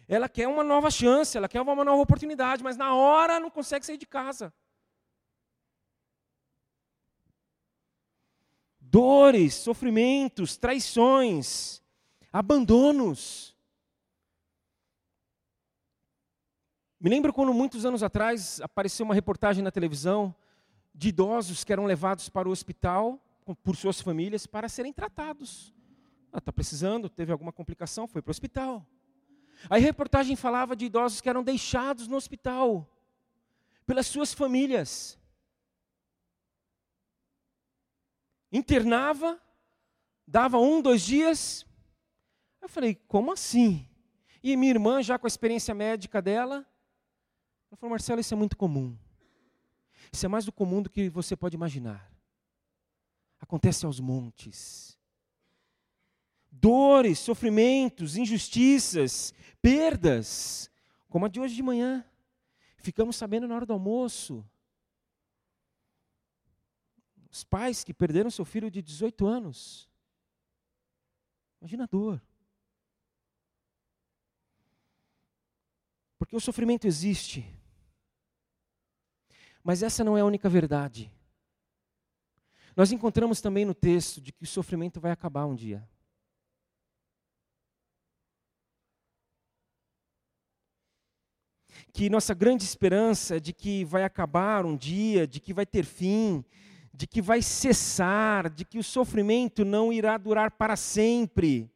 ela 0.07 0.29
quer 0.29 0.47
uma 0.47 0.63
nova 0.63 0.91
chance, 0.91 1.35
ela 1.35 1.49
quer 1.49 1.61
uma 1.61 1.83
nova 1.83 1.99
oportunidade, 1.99 2.63
mas 2.63 2.77
na 2.77 2.93
hora 2.93 3.39
não 3.39 3.49
consegue 3.49 3.87
sair 3.87 3.97
de 3.97 4.05
casa. 4.05 4.53
Dores, 8.97 9.53
sofrimentos, 9.53 10.57
traições, 10.57 11.83
abandonos. 12.33 13.55
Me 16.99 17.07
lembro 17.07 17.31
quando, 17.31 17.53
muitos 17.53 17.85
anos 17.85 18.01
atrás, 18.01 18.59
apareceu 18.59 19.05
uma 19.05 19.13
reportagem 19.13 19.63
na 19.63 19.69
televisão 19.69 20.33
de 20.95 21.09
idosos 21.09 21.63
que 21.63 21.71
eram 21.71 21.85
levados 21.85 22.27
para 22.27 22.49
o 22.49 22.51
hospital 22.51 23.21
por 23.63 23.75
suas 23.75 24.01
famílias 24.01 24.47
para 24.47 24.67
serem 24.67 24.91
tratados. 24.91 25.71
Está 26.35 26.49
ah, 26.49 26.51
precisando, 26.51 27.07
teve 27.07 27.31
alguma 27.31 27.51
complicação, 27.51 28.07
foi 28.07 28.23
para 28.23 28.31
o 28.31 28.31
hospital. 28.31 28.83
Aí 29.69 29.79
a 29.79 29.85
reportagem 29.85 30.35
falava 30.35 30.75
de 30.75 30.85
idosos 30.85 31.21
que 31.21 31.29
eram 31.29 31.43
deixados 31.43 32.07
no 32.07 32.17
hospital 32.17 32.91
pelas 33.85 34.07
suas 34.07 34.33
famílias. 34.33 35.19
Internava, 38.51 39.41
dava 40.25 40.57
um, 40.59 40.81
dois 40.81 41.01
dias. 41.01 41.65
Eu 42.61 42.69
falei, 42.69 42.95
como 42.95 43.31
assim? 43.31 43.87
E 44.43 44.55
minha 44.55 44.71
irmã, 44.71 45.01
já 45.01 45.17
com 45.17 45.25
a 45.25 45.29
experiência 45.29 45.73
médica 45.73 46.21
dela, 46.21 46.65
ela 47.69 47.77
falou, 47.77 47.91
Marcelo, 47.91 48.21
isso 48.21 48.33
é 48.33 48.37
muito 48.37 48.55
comum. 48.55 48.97
Isso 50.11 50.25
é 50.25 50.29
mais 50.29 50.45
do 50.45 50.51
comum 50.51 50.81
do 50.81 50.89
que 50.89 51.09
você 51.09 51.35
pode 51.35 51.55
imaginar. 51.55 52.11
Acontece 53.39 53.85
aos 53.85 53.99
montes. 53.99 54.97
Dores, 56.51 57.19
sofrimentos, 57.19 58.15
injustiças, 58.15 59.33
perdas, 59.61 60.71
como 61.09 61.25
a 61.25 61.29
de 61.29 61.39
hoje 61.39 61.55
de 61.55 61.63
manhã. 61.63 62.03
Ficamos 62.77 63.15
sabendo 63.15 63.47
na 63.47 63.55
hora 63.55 63.65
do 63.65 63.73
almoço. 63.73 64.45
Os 67.37 67.43
pais 67.43 67.83
que 67.83 67.93
perderam 67.93 68.31
seu 68.31 68.43
filho 68.43 68.71
de 68.71 68.81
18 68.81 69.27
anos. 69.27 69.87
Imagina 71.61 71.83
a 71.83 71.87
dor. 71.87 72.19
Porque 76.17 76.35
o 76.35 76.39
sofrimento 76.39 76.87
existe. 76.87 77.45
Mas 79.63 79.83
essa 79.83 80.03
não 80.03 80.17
é 80.17 80.21
a 80.21 80.25
única 80.25 80.49
verdade. 80.49 81.11
Nós 82.75 82.91
encontramos 82.91 83.39
também 83.39 83.65
no 83.65 83.75
texto 83.75 84.19
de 84.19 84.33
que 84.33 84.43
o 84.43 84.47
sofrimento 84.47 84.99
vai 84.99 85.11
acabar 85.11 85.45
um 85.45 85.53
dia. 85.53 85.87
que 91.93 92.09
nossa 92.09 92.33
grande 92.33 92.63
esperança 92.63 93.39
de 93.39 93.51
que 93.51 93.83
vai 93.83 94.03
acabar 94.03 94.65
um 94.65 94.77
dia, 94.77 95.25
de 95.25 95.39
que 95.39 95.51
vai 95.51 95.65
ter 95.65 95.83
fim, 95.83 96.45
de 96.97 97.05
que 97.05 97.21
vai 97.21 97.43
cessar, 97.43 98.49
de 98.49 98.65
que 98.65 98.79
o 98.79 98.83
sofrimento 98.83 99.63
não 99.63 99.93
irá 99.93 100.17
durar 100.17 100.49
para 100.49 100.75
sempre, 100.75 101.69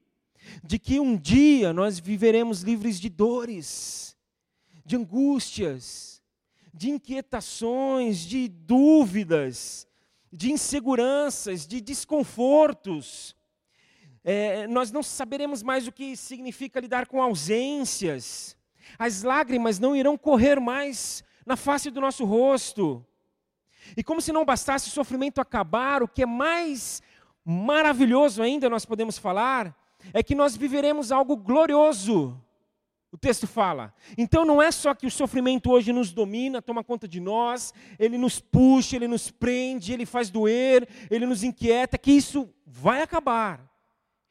de 0.63 0.79
que 0.79 0.99
um 0.99 1.15
dia 1.15 1.71
nós 1.71 1.99
viveremos 1.99 2.63
livres 2.63 2.99
de 2.99 3.07
dores, 3.07 4.17
de 4.83 4.95
angústias, 4.95 6.23
de 6.73 6.89
inquietações, 6.89 8.21
de 8.21 8.47
dúvidas, 8.47 9.87
de 10.33 10.51
inseguranças, 10.51 11.67
de 11.67 11.79
desconfortos. 11.79 13.35
É, 14.23 14.65
nós 14.65 14.91
não 14.91 15.03
saberemos 15.03 15.61
mais 15.61 15.85
o 15.85 15.91
que 15.91 16.17
significa 16.17 16.79
lidar 16.79 17.05
com 17.05 17.21
ausências. 17.21 18.57
As 18.97 19.21
lágrimas 19.21 19.77
não 19.77 19.95
irão 19.95 20.17
correr 20.17 20.59
mais 20.59 21.23
na 21.45 21.55
face 21.55 21.91
do 21.91 22.01
nosso 22.01 22.25
rosto. 22.25 23.05
E 23.95 24.03
como 24.03 24.21
se 24.21 24.31
não 24.31 24.45
bastasse 24.45 24.87
o 24.87 24.91
sofrimento 24.91 25.41
acabar, 25.41 26.01
o 26.03 26.07
que 26.07 26.23
é 26.23 26.25
mais 26.25 27.01
maravilhoso 27.43 28.41
ainda 28.41 28.69
nós 28.69 28.85
podemos 28.85 29.17
falar, 29.17 29.75
é 30.13 30.23
que 30.23 30.35
nós 30.35 30.55
viveremos 30.55 31.11
algo 31.11 31.35
glorioso. 31.35 32.39
O 33.11 33.17
texto 33.17 33.45
fala. 33.45 33.93
Então 34.17 34.45
não 34.45 34.61
é 34.61 34.71
só 34.71 34.93
que 34.93 35.05
o 35.05 35.11
sofrimento 35.11 35.69
hoje 35.69 35.91
nos 35.91 36.13
domina, 36.13 36.61
toma 36.61 36.83
conta 36.83 37.07
de 37.07 37.19
nós, 37.19 37.73
ele 37.99 38.17
nos 38.17 38.39
puxa, 38.39 38.95
ele 38.95 39.07
nos 39.07 39.29
prende, 39.29 39.91
ele 39.91 40.05
faz 40.05 40.29
doer, 40.29 40.87
ele 41.09 41.25
nos 41.25 41.43
inquieta, 41.43 41.97
que 41.97 42.11
isso 42.11 42.49
vai 42.65 43.01
acabar. 43.01 43.69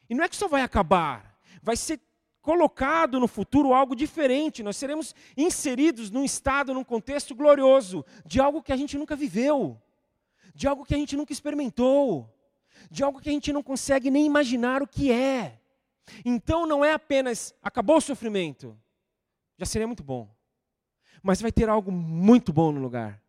E 0.09 0.15
não 0.15 0.25
é 0.25 0.29
que 0.29 0.37
só 0.37 0.49
vai 0.49 0.63
acabar, 0.63 1.39
vai 1.63 1.77
ser 1.77 2.01
colocado 2.43 3.21
no 3.21 3.29
futuro 3.29 3.73
algo 3.73 3.95
diferente. 3.95 4.63
Nós 4.63 4.77
seremos 4.77 5.15
inseridos 5.37 6.11
num 6.11 6.25
estado, 6.25 6.75
num 6.75 6.85
contexto 6.85 7.35
glorioso, 7.35 8.05
de 8.25 8.41
algo 8.41 8.63
que 8.63 8.73
a 8.73 8.77
gente 8.77 8.97
nunca 8.99 9.15
viveu, 9.17 9.81
de 10.55 10.67
algo 10.67 10.85
que 10.85 10.95
a 10.95 10.99
gente 10.99 11.17
nunca 11.17 11.33
experimentou, 11.33 12.29
de 12.91 13.03
algo 13.03 13.21
que 13.21 13.29
a 13.29 13.33
gente 13.33 13.53
não 13.53 13.63
consegue 13.63 14.11
nem 14.11 14.27
imaginar 14.27 14.83
o 14.83 14.87
que 14.87 15.13
é. 15.13 15.61
Então 16.25 16.67
não 16.67 16.85
é 16.85 16.93
apenas 16.93 17.55
acabou 17.63 17.97
o 17.97 18.01
sofrimento, 18.01 18.77
já 19.57 19.67
seria 19.67 19.87
muito 19.87 20.03
bom, 20.03 20.29
mas 21.23 21.41
vai 21.41 21.53
ter 21.53 21.69
algo 21.69 21.93
muito 21.93 22.53
bom 22.53 22.73
no 22.73 22.81
lugar. 22.81 23.23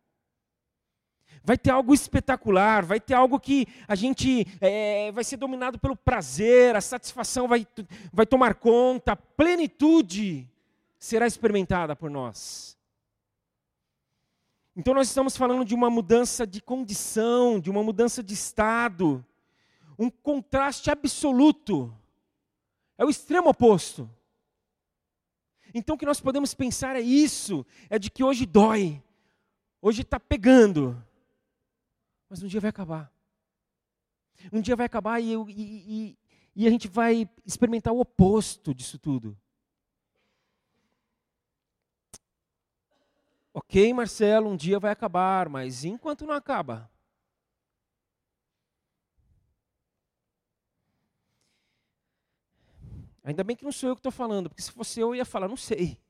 Vai 1.44 1.58
ter 1.58 1.70
algo 1.70 1.92
espetacular, 1.92 2.84
vai 2.84 3.00
ter 3.00 3.14
algo 3.14 3.40
que 3.40 3.66
a 3.88 3.94
gente 3.94 4.46
é, 4.60 5.10
vai 5.12 5.24
ser 5.24 5.36
dominado 5.36 5.78
pelo 5.78 5.96
prazer, 5.96 6.76
a 6.76 6.80
satisfação 6.80 7.48
vai, 7.48 7.66
vai 8.12 8.24
tomar 8.26 8.54
conta, 8.54 9.12
a 9.12 9.16
plenitude 9.16 10.48
será 10.98 11.26
experimentada 11.26 11.96
por 11.96 12.08
nós. 12.10 12.78
Então 14.76 14.94
nós 14.94 15.08
estamos 15.08 15.36
falando 15.36 15.64
de 15.64 15.74
uma 15.74 15.90
mudança 15.90 16.46
de 16.46 16.62
condição, 16.62 17.58
de 17.58 17.70
uma 17.70 17.82
mudança 17.82 18.22
de 18.22 18.34
estado, 18.34 19.24
um 19.98 20.08
contraste 20.08 20.90
absoluto 20.90 21.94
é 22.96 23.04
o 23.04 23.10
extremo 23.10 23.48
oposto. 23.48 24.08
Então 25.74 25.96
o 25.96 25.98
que 25.98 26.06
nós 26.06 26.20
podemos 26.20 26.54
pensar 26.54 26.96
é 26.96 27.00
isso: 27.00 27.66
é 27.90 27.98
de 27.98 28.10
que 28.10 28.22
hoje 28.22 28.46
dói, 28.46 29.02
hoje 29.80 30.02
está 30.02 30.20
pegando, 30.20 31.02
mas 32.32 32.42
um 32.42 32.46
dia 32.46 32.62
vai 32.62 32.70
acabar. 32.70 33.12
Um 34.50 34.62
dia 34.62 34.74
vai 34.74 34.86
acabar 34.86 35.20
e, 35.20 35.32
eu, 35.32 35.50
e, 35.50 35.54
e, 35.54 36.18
e 36.56 36.66
a 36.66 36.70
gente 36.70 36.88
vai 36.88 37.28
experimentar 37.44 37.92
o 37.92 38.00
oposto 38.00 38.74
disso 38.74 38.98
tudo. 38.98 39.38
Ok, 43.52 43.92
Marcelo, 43.92 44.48
um 44.48 44.56
dia 44.56 44.78
vai 44.78 44.90
acabar, 44.90 45.50
mas 45.50 45.84
enquanto 45.84 46.24
não 46.24 46.32
acaba? 46.32 46.90
Ainda 53.22 53.44
bem 53.44 53.54
que 53.54 53.62
não 53.62 53.72
sou 53.72 53.90
eu 53.90 53.94
que 53.94 54.00
estou 54.00 54.10
falando, 54.10 54.48
porque 54.48 54.62
se 54.62 54.72
fosse 54.72 54.98
eu, 54.98 55.08
eu 55.08 55.16
ia 55.16 55.26
falar, 55.26 55.48
não 55.48 55.56
sei. 55.58 56.00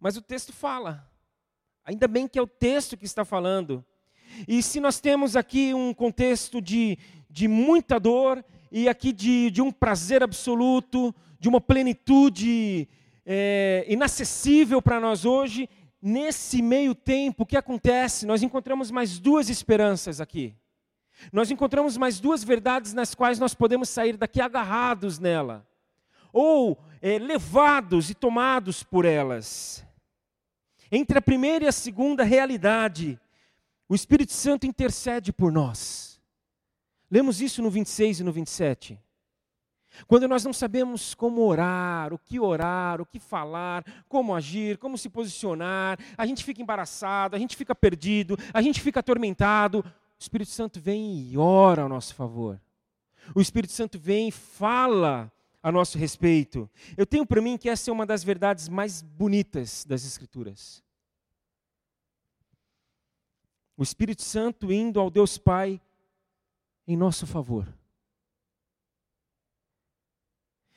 Mas 0.00 0.16
o 0.16 0.20
texto 0.20 0.52
fala. 0.52 1.08
Ainda 1.84 2.08
bem 2.08 2.26
que 2.26 2.40
é 2.40 2.42
o 2.42 2.46
texto 2.48 2.96
que 2.96 3.04
está 3.04 3.24
falando. 3.24 3.86
E 4.46 4.62
se 4.62 4.80
nós 4.80 5.00
temos 5.00 5.36
aqui 5.36 5.74
um 5.74 5.92
contexto 5.92 6.60
de, 6.60 6.98
de 7.28 7.48
muita 7.48 7.98
dor, 7.98 8.44
e 8.70 8.88
aqui 8.88 9.12
de, 9.12 9.50
de 9.50 9.60
um 9.60 9.72
prazer 9.72 10.22
absoluto, 10.22 11.14
de 11.38 11.48
uma 11.48 11.60
plenitude 11.60 12.88
é, 13.26 13.84
inacessível 13.88 14.80
para 14.80 15.00
nós 15.00 15.24
hoje, 15.24 15.68
nesse 16.00 16.62
meio 16.62 16.94
tempo, 16.94 17.42
o 17.42 17.46
que 17.46 17.56
acontece? 17.56 18.26
Nós 18.26 18.42
encontramos 18.42 18.90
mais 18.90 19.18
duas 19.18 19.48
esperanças 19.48 20.20
aqui. 20.20 20.54
Nós 21.32 21.50
encontramos 21.50 21.96
mais 21.96 22.18
duas 22.18 22.42
verdades 22.42 22.94
nas 22.94 23.14
quais 23.14 23.38
nós 23.38 23.54
podemos 23.54 23.88
sair 23.88 24.16
daqui 24.16 24.40
agarrados 24.40 25.18
nela 25.18 25.66
ou 26.32 26.78
é, 27.02 27.18
levados 27.18 28.10
e 28.10 28.14
tomados 28.14 28.82
por 28.82 29.04
elas. 29.04 29.84
Entre 30.90 31.18
a 31.18 31.22
primeira 31.22 31.64
e 31.64 31.68
a 31.68 31.72
segunda 31.72 32.24
realidade, 32.24 33.18
o 33.90 33.94
Espírito 33.96 34.32
Santo 34.32 34.68
intercede 34.68 35.32
por 35.32 35.50
nós. 35.50 36.20
Lemos 37.10 37.40
isso 37.40 37.60
no 37.60 37.68
26 37.68 38.20
e 38.20 38.22
no 38.22 38.30
27. 38.30 38.96
Quando 40.06 40.28
nós 40.28 40.44
não 40.44 40.52
sabemos 40.52 41.12
como 41.12 41.40
orar, 41.42 42.14
o 42.14 42.18
que 42.18 42.38
orar, 42.38 43.00
o 43.00 43.04
que 43.04 43.18
falar, 43.18 43.84
como 44.08 44.32
agir, 44.32 44.78
como 44.78 44.96
se 44.96 45.08
posicionar, 45.08 45.98
a 46.16 46.24
gente 46.24 46.44
fica 46.44 46.62
embaraçado, 46.62 47.34
a 47.34 47.38
gente 47.40 47.56
fica 47.56 47.74
perdido, 47.74 48.38
a 48.54 48.62
gente 48.62 48.80
fica 48.80 49.00
atormentado. 49.00 49.80
O 49.80 50.20
Espírito 50.20 50.52
Santo 50.52 50.80
vem 50.80 51.28
e 51.28 51.36
ora 51.36 51.82
ao 51.82 51.88
nosso 51.88 52.14
favor. 52.14 52.60
O 53.34 53.40
Espírito 53.40 53.72
Santo 53.72 53.98
vem 53.98 54.28
e 54.28 54.32
fala 54.32 55.32
a 55.60 55.72
nosso 55.72 55.98
respeito. 55.98 56.70
Eu 56.96 57.04
tenho 57.04 57.26
para 57.26 57.42
mim 57.42 57.58
que 57.58 57.68
essa 57.68 57.90
é 57.90 57.92
uma 57.92 58.06
das 58.06 58.22
verdades 58.22 58.68
mais 58.68 59.02
bonitas 59.02 59.84
das 59.84 60.04
Escrituras. 60.04 60.80
O 63.80 63.82
Espírito 63.82 64.20
Santo 64.20 64.70
indo 64.70 65.00
ao 65.00 65.08
Deus 65.08 65.38
Pai 65.38 65.80
em 66.86 66.98
nosso 66.98 67.26
favor. 67.26 67.66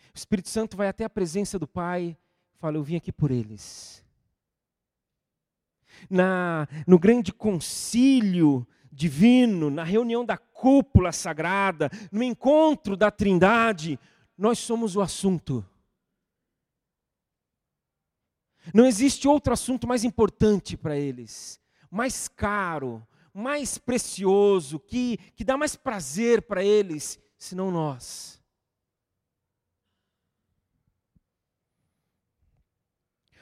O 0.07 0.17
Espírito 0.17 0.47
Santo 0.47 0.77
vai 0.77 0.87
até 0.87 1.03
a 1.03 1.09
presença 1.09 1.59
do 1.59 1.67
Pai 1.67 2.17
fala: 2.59 2.77
Eu 2.77 2.83
vim 2.83 2.95
aqui 2.95 3.11
por 3.11 3.29
eles. 3.29 4.05
Na, 6.09 6.65
no 6.87 6.97
grande 6.97 7.33
concílio 7.33 8.65
divino, 8.89 9.69
na 9.69 9.83
reunião 9.83 10.23
da 10.23 10.37
cúpula 10.37 11.11
sagrada, 11.11 11.89
no 12.09 12.23
encontro 12.23 12.95
da 12.95 13.11
Trindade, 13.11 13.99
nós 14.37 14.59
somos 14.59 14.95
o 14.95 15.01
assunto. 15.01 15.65
Não 18.73 18.85
existe 18.85 19.27
outro 19.27 19.51
assunto 19.51 19.85
mais 19.85 20.05
importante 20.05 20.77
para 20.77 20.97
eles, 20.97 21.59
mais 21.93 22.27
caro, 22.27 23.07
mais 23.31 23.77
precioso, 23.77 24.79
que, 24.79 25.17
que 25.35 25.43
dá 25.43 25.55
mais 25.55 25.75
prazer 25.75 26.41
para 26.41 26.63
eles, 26.63 27.19
senão 27.37 27.69
nós. 27.69 28.41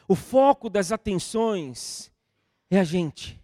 O 0.06 0.16
foco 0.16 0.70
das 0.70 0.92
atenções 0.92 2.12
é 2.70 2.78
a 2.78 2.84
gente. 2.84 3.42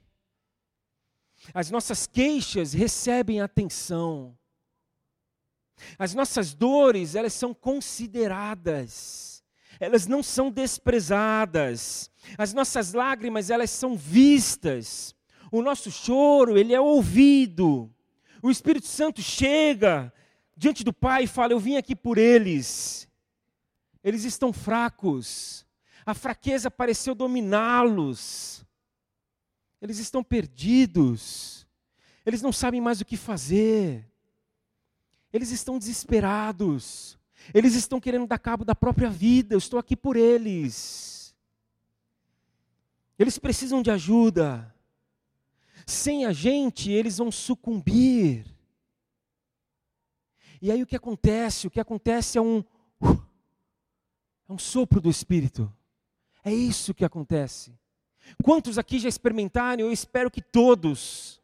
As 1.54 1.72
nossas 1.72 2.06
queixas 2.06 2.74
recebem 2.74 3.40
atenção. 3.40 4.38
As 5.98 6.14
nossas 6.14 6.54
dores, 6.54 7.16
elas 7.16 7.32
são 7.32 7.54
consideradas. 7.54 9.37
Elas 9.80 10.08
não 10.08 10.24
são 10.24 10.52
desprezadas. 10.52 12.10
As 12.38 12.54
nossas 12.54 12.94
lágrimas, 12.94 13.50
elas 13.50 13.70
são 13.70 13.96
vistas. 13.96 15.16
O 15.52 15.62
nosso 15.62 15.92
choro, 15.92 16.58
ele 16.58 16.74
é 16.74 16.80
ouvido. 16.80 17.94
O 18.42 18.52
Espírito 18.52 18.88
Santo 18.88 19.22
chega 19.22 20.12
diante 20.56 20.84
do 20.84 20.94
Pai 20.94 21.24
e 21.24 21.28
fala: 21.28 21.54
Eu 21.54 21.60
vim 21.60 21.78
aqui 21.78 21.96
por 21.96 22.18
eles. 22.18 23.08
Eles 24.04 24.24
estão 24.24 24.52
fracos. 24.54 25.66
A 26.06 26.14
fraqueza 26.14 26.72
pareceu 26.72 27.14
dominá-los. 27.14 28.66
Eles 29.82 30.00
estão 30.00 30.24
perdidos. 30.24 31.68
Eles 32.26 32.42
não 32.42 32.52
sabem 32.52 32.82
mais 32.82 33.02
o 33.02 33.06
que 33.06 33.18
fazer. 33.18 34.06
Eles 35.32 35.52
estão 35.52 35.78
desesperados. 35.78 37.17
Eles 37.54 37.76
estão 37.76 38.00
querendo 38.00 38.28
dar 38.28 38.38
cabo 38.38 38.66
da 38.66 38.76
própria 38.76 39.10
vida. 39.10 39.56
Eu 39.56 39.58
estou 39.60 39.80
aqui 39.80 39.96
por 39.96 40.16
eles. 40.16 41.36
Eles 43.18 43.38
precisam 43.38 43.82
de 43.82 43.92
ajuda. 43.92 44.74
Sem 45.86 46.26
a 46.26 46.34
gente, 46.34 46.92
eles 46.92 47.18
vão 47.18 47.32
sucumbir. 47.32 48.46
E 50.62 50.72
aí 50.72 50.82
o 50.82 50.88
que 50.88 50.96
acontece? 50.96 51.68
O 51.68 51.72
que 51.72 51.80
acontece 51.80 52.38
é 52.38 52.42
um 52.42 52.64
é 54.50 54.54
um 54.54 54.58
sopro 54.58 55.02
do 55.02 55.10
espírito. 55.10 55.72
É 56.44 56.54
isso 56.54 56.94
que 56.94 57.04
acontece. 57.04 57.78
Quantos 58.42 58.78
aqui 58.78 59.00
já 59.00 59.10
experimentaram? 59.10 59.82
Eu 59.82 59.92
espero 59.92 60.32
que 60.32 60.42
todos. 60.42 61.42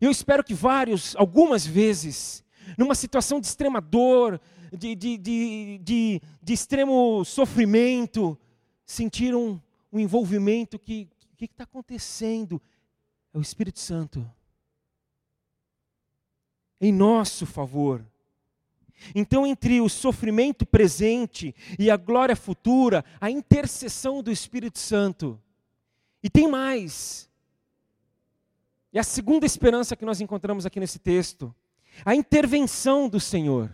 Eu 0.00 0.10
espero 0.10 0.42
que 0.42 0.54
vários, 0.54 1.14
algumas 1.16 1.66
vezes, 1.66 2.42
numa 2.76 2.94
situação 2.94 3.40
de 3.40 3.46
extrema 3.46 3.80
dor, 3.80 4.40
de, 4.72 4.94
de, 4.94 5.18
de, 5.18 6.20
de, 6.42 6.52
extremo 6.52 7.24
sofrimento, 7.24 8.38
sentiram 8.84 9.62
um 9.92 9.98
envolvimento 9.98 10.78
que 10.78 11.08
o 11.32 11.36
que 11.36 11.46
está 11.46 11.64
acontecendo? 11.64 12.60
É 13.32 13.38
o 13.38 13.40
Espírito 13.40 13.78
Santo. 13.78 14.28
Em 16.80 16.92
nosso 16.92 17.46
favor. 17.46 18.04
Então, 19.14 19.46
entre 19.46 19.80
o 19.80 19.88
sofrimento 19.88 20.66
presente 20.66 21.54
e 21.78 21.90
a 21.90 21.96
glória 21.96 22.36
futura, 22.36 23.04
a 23.20 23.30
intercessão 23.30 24.22
do 24.22 24.30
Espírito 24.30 24.78
Santo. 24.78 25.40
E 26.22 26.28
tem 26.28 26.48
mais. 26.48 27.28
É 28.92 28.98
a 28.98 29.04
segunda 29.04 29.46
esperança 29.46 29.96
que 29.96 30.04
nós 30.04 30.20
encontramos 30.20 30.66
aqui 30.66 30.78
nesse 30.80 30.98
texto: 30.98 31.54
a 32.04 32.14
intervenção 32.14 33.08
do 33.08 33.20
Senhor. 33.20 33.72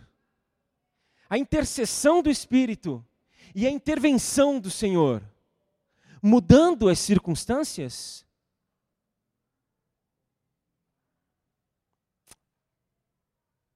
A 1.29 1.37
intercessão 1.37 2.21
do 2.21 2.29
Espírito 2.29 3.05
e 3.53 3.65
a 3.65 3.71
intervenção 3.71 4.59
do 4.59 4.69
Senhor, 4.69 5.23
mudando 6.21 6.87
as 6.89 6.99
circunstâncias. 6.99 8.25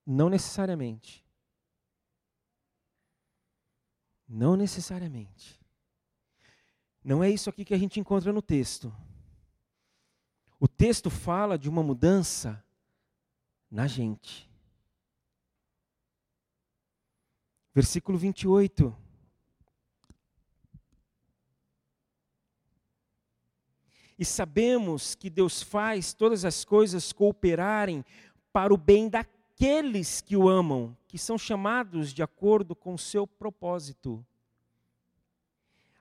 Não 0.06 0.30
necessariamente. 0.30 1.26
Não 4.28 4.56
necessariamente. 4.56 5.60
Não 7.04 7.24
é 7.24 7.30
isso 7.30 7.50
aqui 7.50 7.66
que 7.66 7.74
a 7.74 7.78
gente 7.78 8.00
encontra 8.00 8.32
no 8.32 8.42
texto. 8.42 8.96
O 10.60 10.68
texto 10.68 11.10
fala 11.10 11.58
de 11.58 11.68
uma 11.68 11.82
mudança 11.82 12.64
na 13.72 13.88
gente. 13.88 14.52
Versículo 17.74 18.18
28. 18.18 18.94
E 24.20 24.26
sabemos 24.26 25.16
que 25.16 25.30
Deus 25.30 25.64
faz 25.64 26.14
todas 26.14 26.44
as 26.46 26.66
coisas 26.66 27.14
cooperarem 27.14 28.06
para 28.52 28.74
o 28.74 28.78
bem 28.78 29.10
daqueles 29.10 30.22
que 30.22 30.36
o 30.36 30.50
amam, 30.50 30.96
que 31.08 31.18
são 31.18 31.38
chamados 31.38 32.14
de 32.14 32.22
acordo 32.22 32.76
com 32.76 32.94
o 32.94 33.00
seu 33.00 33.26
propósito. 33.26 34.24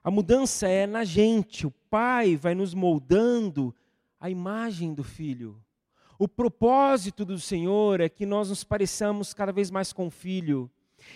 A 0.03 0.11
mudança 0.11 0.67
é 0.67 0.85
na 0.85 1.03
gente, 1.03 1.65
o 1.65 1.71
Pai 1.71 2.35
vai 2.35 2.53
nos 2.53 2.73
moldando 2.73 3.73
a 4.19 4.29
imagem 4.29 4.93
do 4.93 5.03
Filho. 5.03 5.63
O 6.21 6.27
propósito 6.27 7.25
do 7.25 7.39
Senhor 7.39 7.99
é 7.99 8.07
que 8.07 8.27
nós 8.27 8.49
nos 8.49 8.63
pareçamos 8.63 9.33
cada 9.33 9.51
vez 9.51 9.71
mais 9.71 9.91
com 9.91 10.05
o 10.05 10.11
Filho. 10.11 10.69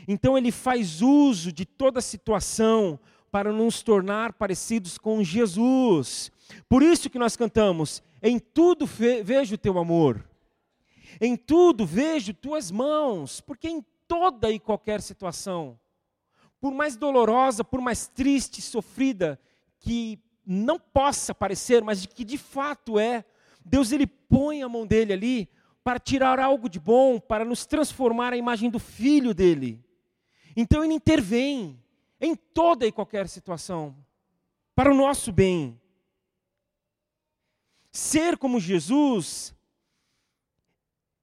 Então 0.08 0.36
ele 0.36 0.52
faz 0.52 1.00
uso 1.00 1.52
de 1.52 1.64
toda 1.64 2.00
a 2.00 2.02
situação 2.02 3.00
para 3.30 3.54
nos 3.54 3.84
tornar 3.84 4.34
parecidos 4.34 4.98
com 4.98 5.24
Jesus. 5.24 6.32
Por 6.68 6.82
isso 6.82 7.08
que 7.08 7.20
nós 7.20 7.36
cantamos: 7.36 8.02
em 8.20 8.40
tudo 8.40 8.88
vejo 8.88 9.54
o 9.54 9.60
teu 9.60 9.78
amor. 9.78 10.28
Em 11.22 11.36
tudo 11.36 11.86
vejo 11.86 12.34
tuas 12.34 12.72
mãos, 12.72 13.40
porque 13.40 13.70
em 13.70 13.86
toda 14.08 14.50
e 14.50 14.60
qualquer 14.60 15.04
situação, 15.04 15.80
por 16.60 16.74
mais 16.74 16.98
dolorosa, 16.98 17.64
por 17.64 17.80
mais 17.80 18.08
triste, 18.08 18.60
sofrida 18.60 19.40
que 19.78 20.18
não 20.44 20.80
possa 20.80 21.36
parecer, 21.36 21.84
mas 21.84 22.08
que 22.08 22.24
de 22.24 22.40
fato 22.40 22.98
é, 22.98 23.24
Deus 23.66 23.92
ele 23.92 24.06
põe 24.06 24.62
a 24.62 24.70
mão 24.70 24.86
dele 24.86 25.12
ali 25.12 25.50
para 25.84 26.00
tirar 26.00 26.40
algo 26.40 26.70
de 26.70 26.80
bom, 26.80 27.20
para 27.20 27.44
nos 27.44 27.66
transformar 27.66 28.32
a 28.32 28.38
imagem 28.38 28.70
do 28.70 28.80
filho 28.80 29.34
dele. 29.34 29.84
Então 30.56 30.84
ele 30.84 30.94
intervém 30.94 31.78
em 32.22 32.36
toda 32.36 32.86
e 32.86 32.92
qualquer 32.92 33.28
situação 33.28 33.96
para 34.74 34.92
o 34.92 34.96
nosso 34.96 35.32
bem. 35.32 35.80
Ser 37.92 38.38
como 38.38 38.60
Jesus 38.60 39.56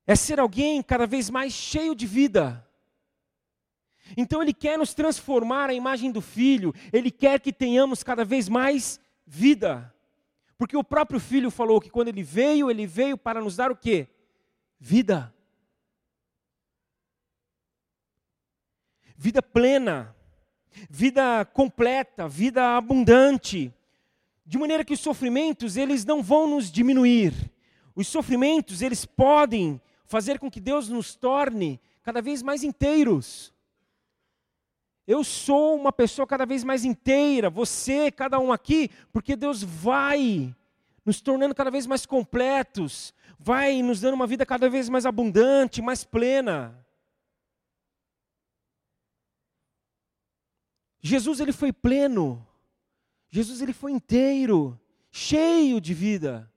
é 0.07 0.17
ser 0.17 0.41
alguém 0.41 0.83
cada 0.83 1.07
vez 1.07 1.31
mais 1.31 1.53
cheio 1.53 1.95
de 1.95 2.07
vida. 2.07 2.67
Então 4.17 4.43
Ele 4.43 4.53
quer 4.53 4.79
nos 4.79 4.95
transformar 4.95 5.71
a 5.71 5.75
imagem 5.75 6.11
do 6.11 6.21
Filho, 6.21 6.75
Ele 6.93 7.11
quer 7.11 7.41
que 7.41 7.53
tenhamos 7.53 8.03
cada 8.03 8.25
vez 8.25 8.49
mais 8.49 8.99
vida. 9.27 9.95
Porque 10.63 10.77
o 10.77 10.85
próprio 10.85 11.19
Filho 11.19 11.51
falou 11.51 11.81
que 11.81 11.91
quando 11.91 12.07
Ele 12.07 12.23
veio, 12.23 12.71
Ele 12.71 12.87
veio 12.87 13.19
para 13.19 13.41
nos 13.41 13.57
dar 13.57 13.73
o 13.73 13.77
quê? 13.77 14.07
Vida. 14.79 15.35
Vida 19.17 19.43
plena, 19.43 20.15
vida 20.89 21.45
completa, 21.47 22.29
vida 22.29 22.77
abundante. 22.77 23.75
De 24.47 24.57
maneira 24.57 24.85
que 24.85 24.95
os 24.95 25.01
sofrimentos, 25.01 25.77
eles 25.77 26.05
não 26.05 26.23
vão 26.23 26.47
nos 26.47 26.71
diminuir. 26.71 27.35
Os 27.93 28.07
sofrimentos, 28.07 28.83
eles 28.83 29.05
podem 29.05 29.83
fazer 30.05 30.39
com 30.39 30.49
que 30.49 30.61
Deus 30.61 30.89
nos 30.89 31.17
torne 31.17 31.81
cada 32.05 32.23
vez 32.23 32.41
mais 32.41 32.63
inteiros. 32.63 33.52
Eu 35.13 35.23
sou 35.23 35.77
uma 35.77 35.93
pessoa 35.93 36.27
cada 36.27 36.47
vez 36.47 36.65
mais 36.65 36.87
inteira, 36.87 37.51
você, 37.51 38.11
cada 38.11 38.39
um 38.39 38.51
aqui, 38.51 38.89
porque 39.13 39.37
Deus 39.37 39.63
vai 39.63 40.57
nos 41.05 41.21
tornando 41.21 41.55
cada 41.55 41.71
vez 41.71 41.87
mais 41.87 42.07
completos, 42.07 43.13
vai 43.39 43.83
nos 43.83 44.01
dando 44.01 44.15
uma 44.15 44.27
vida 44.27 44.47
cada 44.47 44.71
vez 44.71 44.89
mais 44.89 45.05
abundante, 45.05 45.83
mais 45.83 46.03
plena. 46.03 46.83
Jesus 51.03 51.41
ele 51.41 51.53
foi 51.53 51.75
pleno. 51.75 52.47
Jesus 53.29 53.61
ele 53.61 53.75
foi 53.75 53.93
inteiro, 53.93 54.81
cheio 55.11 55.79
de 55.79 55.93
vida. 55.93 56.51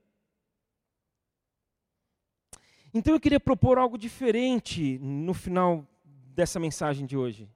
Então 2.94 3.12
eu 3.12 3.20
queria 3.20 3.38
propor 3.38 3.76
algo 3.76 3.98
diferente 3.98 4.98
no 5.00 5.34
final 5.34 5.86
dessa 6.34 6.58
mensagem 6.58 7.04
de 7.04 7.18
hoje. 7.18 7.54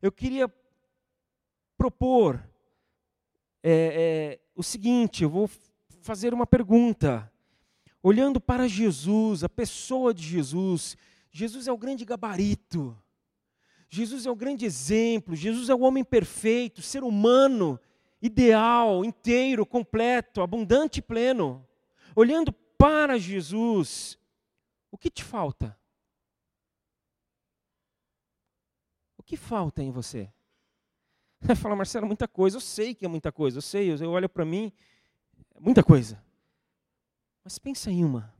Eu 0.00 0.12
queria 0.12 0.52
propor 1.76 2.42
é, 3.62 3.70
é, 3.72 4.40
o 4.54 4.62
seguinte: 4.62 5.22
eu 5.22 5.30
vou 5.30 5.50
fazer 6.02 6.32
uma 6.32 6.46
pergunta. 6.46 7.30
Olhando 8.02 8.40
para 8.40 8.68
Jesus, 8.68 9.42
a 9.42 9.48
pessoa 9.48 10.14
de 10.14 10.22
Jesus, 10.22 10.96
Jesus 11.32 11.66
é 11.66 11.72
o 11.72 11.76
grande 11.76 12.04
gabarito, 12.04 12.96
Jesus 13.88 14.26
é 14.26 14.30
o 14.30 14.36
grande 14.36 14.64
exemplo, 14.64 15.34
Jesus 15.34 15.68
é 15.68 15.74
o 15.74 15.80
homem 15.80 16.04
perfeito, 16.04 16.82
ser 16.82 17.02
humano, 17.02 17.80
ideal, 18.22 19.04
inteiro, 19.04 19.66
completo, 19.66 20.40
abundante 20.40 20.98
e 21.00 21.02
pleno. 21.02 21.66
Olhando 22.14 22.52
para 22.52 23.18
Jesus, 23.18 24.18
o 24.90 24.96
que 24.96 25.10
te 25.10 25.24
falta? 25.24 25.76
O 29.15 29.15
que 29.26 29.36
falta 29.36 29.82
em 29.82 29.90
você? 29.90 30.32
Vai 31.40 31.54
falar, 31.54 31.76
Marcelo, 31.76 32.06
muita 32.06 32.26
coisa. 32.26 32.56
Eu 32.56 32.60
sei 32.60 32.94
que 32.94 33.04
é 33.04 33.08
muita 33.08 33.30
coisa, 33.30 33.58
eu 33.58 33.62
sei, 33.62 33.90
eu 33.90 34.10
olho 34.10 34.28
para 34.28 34.44
mim, 34.44 34.72
é 35.54 35.60
muita 35.60 35.82
coisa. 35.82 36.22
Mas 37.44 37.58
pensa 37.58 37.90
em 37.90 38.04
uma. 38.04 38.34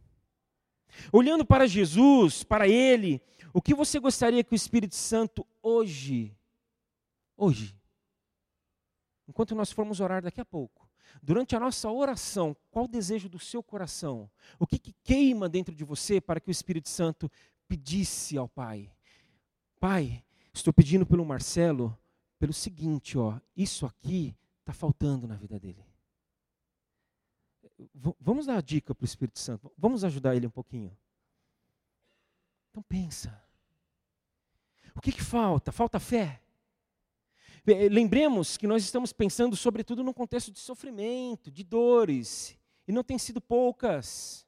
Olhando 1.12 1.44
para 1.44 1.66
Jesus, 1.66 2.42
para 2.42 2.66
Ele, 2.66 3.20
o 3.52 3.60
que 3.60 3.74
você 3.74 3.98
gostaria 3.98 4.42
que 4.42 4.54
o 4.54 4.56
Espírito 4.56 4.94
Santo 4.94 5.46
hoje, 5.62 6.34
hoje, 7.36 7.78
enquanto 9.28 9.54
nós 9.54 9.70
formos 9.70 10.00
orar 10.00 10.22
daqui 10.22 10.40
a 10.40 10.44
pouco, 10.44 10.86
Durante 11.22 11.56
a 11.56 11.60
nossa 11.60 11.90
oração, 11.90 12.56
qual 12.70 12.84
o 12.84 12.88
desejo 12.88 13.28
do 13.28 13.38
seu 13.38 13.62
coração? 13.62 14.30
O 14.58 14.66
que, 14.66 14.78
que 14.78 14.94
queima 15.02 15.48
dentro 15.48 15.74
de 15.74 15.84
você 15.84 16.20
para 16.20 16.40
que 16.40 16.48
o 16.48 16.52
Espírito 16.52 16.88
Santo 16.88 17.30
pedisse 17.66 18.36
ao 18.36 18.48
Pai? 18.48 18.90
Pai, 19.80 20.22
estou 20.56 20.72
pedindo 20.72 21.06
pelo 21.06 21.24
Marcelo 21.24 21.96
pelo 22.38 22.52
seguinte, 22.52 23.16
ó, 23.16 23.38
isso 23.56 23.86
aqui 23.86 24.36
está 24.60 24.72
faltando 24.72 25.26
na 25.26 25.36
vida 25.36 25.58
dele. 25.58 25.84
V 27.94 28.14
vamos 28.20 28.46
dar 28.46 28.58
a 28.58 28.60
dica 28.60 28.94
para 28.94 29.04
o 29.04 29.06
Espírito 29.06 29.38
Santo, 29.38 29.72
vamos 29.76 30.04
ajudar 30.04 30.34
ele 30.34 30.46
um 30.46 30.50
pouquinho. 30.50 30.96
Então 32.70 32.82
pensa. 32.82 33.42
O 34.94 35.00
que, 35.00 35.12
que 35.12 35.22
falta? 35.22 35.72
Falta 35.72 36.00
fé. 36.00 36.40
Lembremos 37.90 38.56
que 38.56 38.66
nós 38.66 38.84
estamos 38.84 39.12
pensando, 39.12 39.56
sobretudo, 39.56 40.04
num 40.04 40.12
contexto 40.12 40.52
de 40.52 40.58
sofrimento, 40.60 41.50
de 41.50 41.64
dores, 41.64 42.56
e 42.86 42.92
não 42.92 43.02
tem 43.02 43.18
sido 43.18 43.40
poucas. 43.40 44.46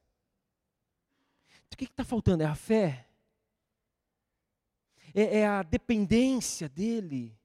Então, 1.67 1.75
o 1.75 1.77
que 1.77 1.83
está 1.83 2.05
faltando? 2.05 2.43
É 2.43 2.45
a 2.45 2.55
fé? 2.55 3.08
É, 5.13 5.39
é 5.39 5.47
a 5.47 5.63
dependência 5.63 6.69
dEle? 6.69 7.39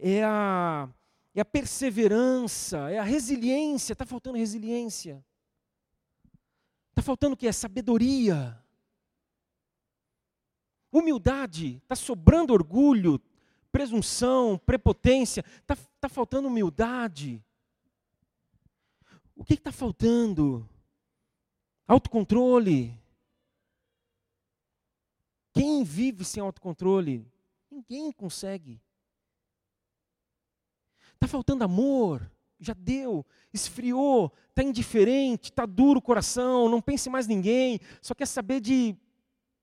é 0.00 0.24
a, 0.24 0.88
é 1.34 1.40
a 1.40 1.44
perseverança, 1.44 2.90
é 2.90 2.98
a 2.98 3.02
resiliência. 3.02 3.92
Está 3.92 4.06
faltando 4.06 4.38
resiliência. 4.38 5.24
Está 6.90 7.02
faltando 7.02 7.34
o 7.34 7.36
que? 7.36 7.46
É 7.46 7.52
sabedoria. 7.52 8.58
Humildade. 10.90 11.76
Está 11.82 11.94
sobrando 11.94 12.52
orgulho, 12.52 13.20
presunção, 13.70 14.58
prepotência. 14.58 15.44
Está 15.60 15.76
tá 16.00 16.08
faltando 16.08 16.48
humildade. 16.48 17.44
O 19.36 19.44
que 19.44 19.54
está 19.54 19.70
faltando? 19.70 20.68
Autocontrole. 21.86 22.98
Quem 25.52 25.82
vive 25.82 26.24
sem 26.24 26.42
autocontrole? 26.42 27.26
Ninguém 27.70 28.12
consegue. 28.12 28.80
Está 31.14 31.26
faltando 31.26 31.64
amor, 31.64 32.30
já 32.58 32.74
deu, 32.74 33.26
esfriou, 33.52 34.32
está 34.48 34.62
indiferente, 34.62 35.50
está 35.50 35.66
duro 35.66 35.98
o 35.98 36.02
coração, 36.02 36.68
não 36.68 36.80
pense 36.80 37.10
mais 37.10 37.26
ninguém, 37.26 37.78
só 38.00 38.14
quer 38.14 38.26
saber 38.26 38.60
de 38.60 38.96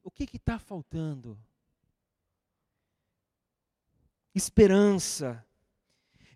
o 0.03 0.11
que 0.11 0.23
está 0.35 0.59
faltando. 0.59 1.37
Esperança. 4.33 5.43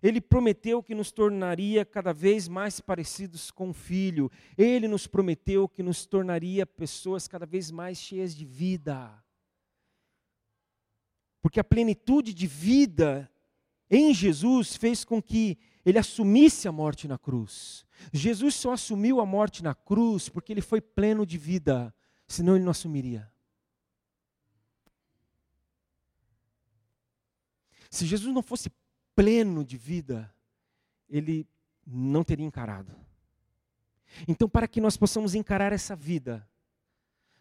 Ele 0.02 0.20
prometeu 0.20 0.82
que 0.82 0.94
nos 0.94 1.12
tornaria 1.12 1.84
cada 1.84 2.12
vez 2.12 2.48
mais 2.48 2.80
parecidos 2.80 3.52
com 3.52 3.70
o 3.70 3.72
Filho. 3.72 4.28
Ele 4.58 4.88
nos 4.88 5.06
prometeu 5.06 5.68
que 5.68 5.82
nos 5.82 6.04
tornaria 6.04 6.66
pessoas 6.66 7.28
cada 7.28 7.46
vez 7.46 7.70
mais 7.70 7.98
cheias 7.98 8.34
de 8.34 8.44
vida. 8.44 9.22
Porque 11.42 11.60
a 11.60 11.64
plenitude 11.64 12.32
de 12.32 12.46
vida 12.46 13.30
em 13.90 14.14
Jesus 14.14 14.76
fez 14.76 15.04
com 15.04 15.20
que 15.20 15.58
ele 15.84 15.98
assumisse 15.98 16.68
a 16.68 16.72
morte 16.72 17.08
na 17.08 17.18
cruz. 17.18 17.84
Jesus 18.12 18.54
só 18.54 18.72
assumiu 18.72 19.20
a 19.20 19.26
morte 19.26 19.62
na 19.62 19.74
cruz 19.74 20.28
porque 20.28 20.52
ele 20.52 20.62
foi 20.62 20.80
pleno 20.80 21.26
de 21.26 21.36
vida, 21.36 21.94
senão 22.26 22.54
ele 22.54 22.64
não 22.64 22.70
assumiria. 22.70 23.30
Se 27.90 28.06
Jesus 28.06 28.32
não 28.32 28.42
fosse 28.42 28.70
pleno 29.14 29.62
de 29.64 29.76
vida, 29.76 30.32
ele 31.08 31.46
não 31.86 32.24
teria 32.24 32.46
encarado. 32.46 32.96
Então, 34.26 34.48
para 34.48 34.68
que 34.68 34.80
nós 34.80 34.96
possamos 34.96 35.34
encarar 35.34 35.72
essa 35.72 35.94
vida, 35.94 36.48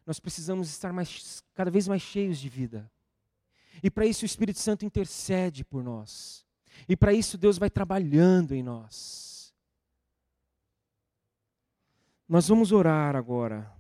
nós 0.06 0.20
precisamos 0.20 0.70
estar 0.70 0.92
mais, 0.92 1.44
cada 1.54 1.72
vez 1.72 1.88
mais 1.88 2.02
cheios 2.02 2.40
de 2.40 2.50
vida. 2.50 2.92
E 3.84 3.90
para 3.90 4.06
isso 4.06 4.24
o 4.24 4.26
Espírito 4.26 4.60
Santo 4.60 4.86
intercede 4.86 5.64
por 5.64 5.84
nós. 5.84 6.46
E 6.88 6.96
para 6.96 7.14
isso 7.14 7.38
Deus 7.38 7.58
vai 7.58 7.70
trabalhando 7.70 8.54
em 8.54 8.64
nós. 8.64 9.54
Nós 12.28 12.48
vamos 12.48 12.72
orar 12.72 13.16
agora. 13.16 13.72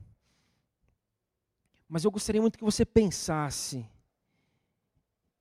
Mas 1.88 2.04
eu 2.04 2.12
gostaria 2.12 2.42
muito 2.42 2.58
que 2.58 2.64
você 2.64 2.86
pensasse. 2.86 3.86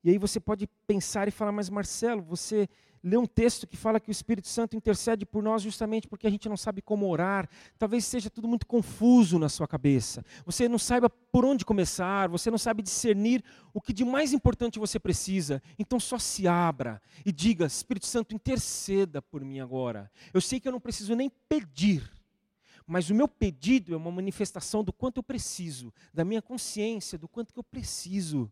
E 0.03 0.09
aí 0.09 0.17
você 0.17 0.39
pode 0.39 0.67
pensar 0.87 1.27
e 1.27 1.31
falar, 1.31 1.51
mas 1.51 1.69
Marcelo, 1.69 2.21
você 2.21 2.67
lê 3.03 3.17
um 3.17 3.25
texto 3.25 3.65
que 3.65 3.75
fala 3.75 3.99
que 3.99 4.09
o 4.09 4.11
Espírito 4.11 4.47
Santo 4.47 4.75
intercede 4.75 5.25
por 5.25 5.41
nós 5.41 5.61
justamente 5.61 6.07
porque 6.07 6.27
a 6.27 6.29
gente 6.29 6.47
não 6.47 6.57
sabe 6.57 6.81
como 6.81 7.07
orar. 7.07 7.49
Talvez 7.77 8.05
seja 8.05 8.29
tudo 8.29 8.47
muito 8.47 8.65
confuso 8.65 9.39
na 9.39 9.49
sua 9.49 9.67
cabeça. 9.67 10.23
Você 10.45 10.69
não 10.69 10.77
saiba 10.77 11.09
por 11.09 11.45
onde 11.45 11.65
começar, 11.65 12.29
você 12.29 12.51
não 12.51 12.57
sabe 12.57 12.83
discernir 12.83 13.43
o 13.73 13.81
que 13.81 13.93
de 13.93 14.05
mais 14.05 14.33
importante 14.33 14.79
você 14.79 14.99
precisa. 14.99 15.61
Então 15.79 15.99
só 15.99 16.17
se 16.17 16.47
abra 16.47 17.01
e 17.25 17.31
diga: 17.31 17.65
Espírito 17.65 18.05
Santo, 18.05 18.35
interceda 18.35 19.21
por 19.21 19.43
mim 19.43 19.59
agora. 19.59 20.11
Eu 20.33 20.41
sei 20.41 20.59
que 20.59 20.67
eu 20.67 20.71
não 20.71 20.79
preciso 20.79 21.15
nem 21.15 21.29
pedir. 21.29 22.09
Mas 22.85 23.09
o 23.09 23.15
meu 23.15 23.27
pedido 23.27 23.93
é 23.93 23.97
uma 23.97 24.11
manifestação 24.11 24.83
do 24.83 24.91
quanto 24.91 25.17
eu 25.17 25.23
preciso, 25.23 25.93
da 26.13 26.25
minha 26.25 26.41
consciência, 26.41 27.17
do 27.17 27.27
quanto 27.27 27.53
que 27.53 27.59
eu 27.59 27.63
preciso. 27.63 28.51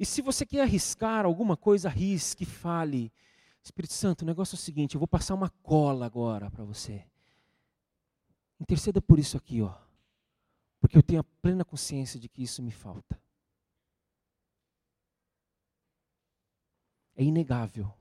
E 0.00 0.06
se 0.06 0.22
você 0.22 0.46
quer 0.46 0.62
arriscar 0.62 1.26
alguma 1.26 1.58
coisa, 1.58 1.88
arrisque, 1.88 2.46
fale. 2.46 3.12
Espírito 3.62 3.92
Santo, 3.92 4.22
o 4.22 4.24
negócio 4.24 4.54
é 4.54 4.56
o 4.56 4.58
seguinte, 4.58 4.94
eu 4.94 4.98
vou 4.98 5.06
passar 5.06 5.34
uma 5.34 5.50
cola 5.62 6.06
agora 6.06 6.50
para 6.50 6.64
você. 6.64 7.04
Interceda 8.58 9.02
por 9.02 9.18
isso 9.18 9.36
aqui, 9.36 9.60
ó. 9.60 9.74
Porque 10.80 10.96
eu 10.96 11.02
tenho 11.02 11.20
a 11.20 11.24
plena 11.42 11.66
consciência 11.66 12.18
de 12.18 12.30
que 12.30 12.42
isso 12.42 12.62
me 12.62 12.70
falta. 12.70 13.20
É 17.14 17.22
inegável. 17.22 17.92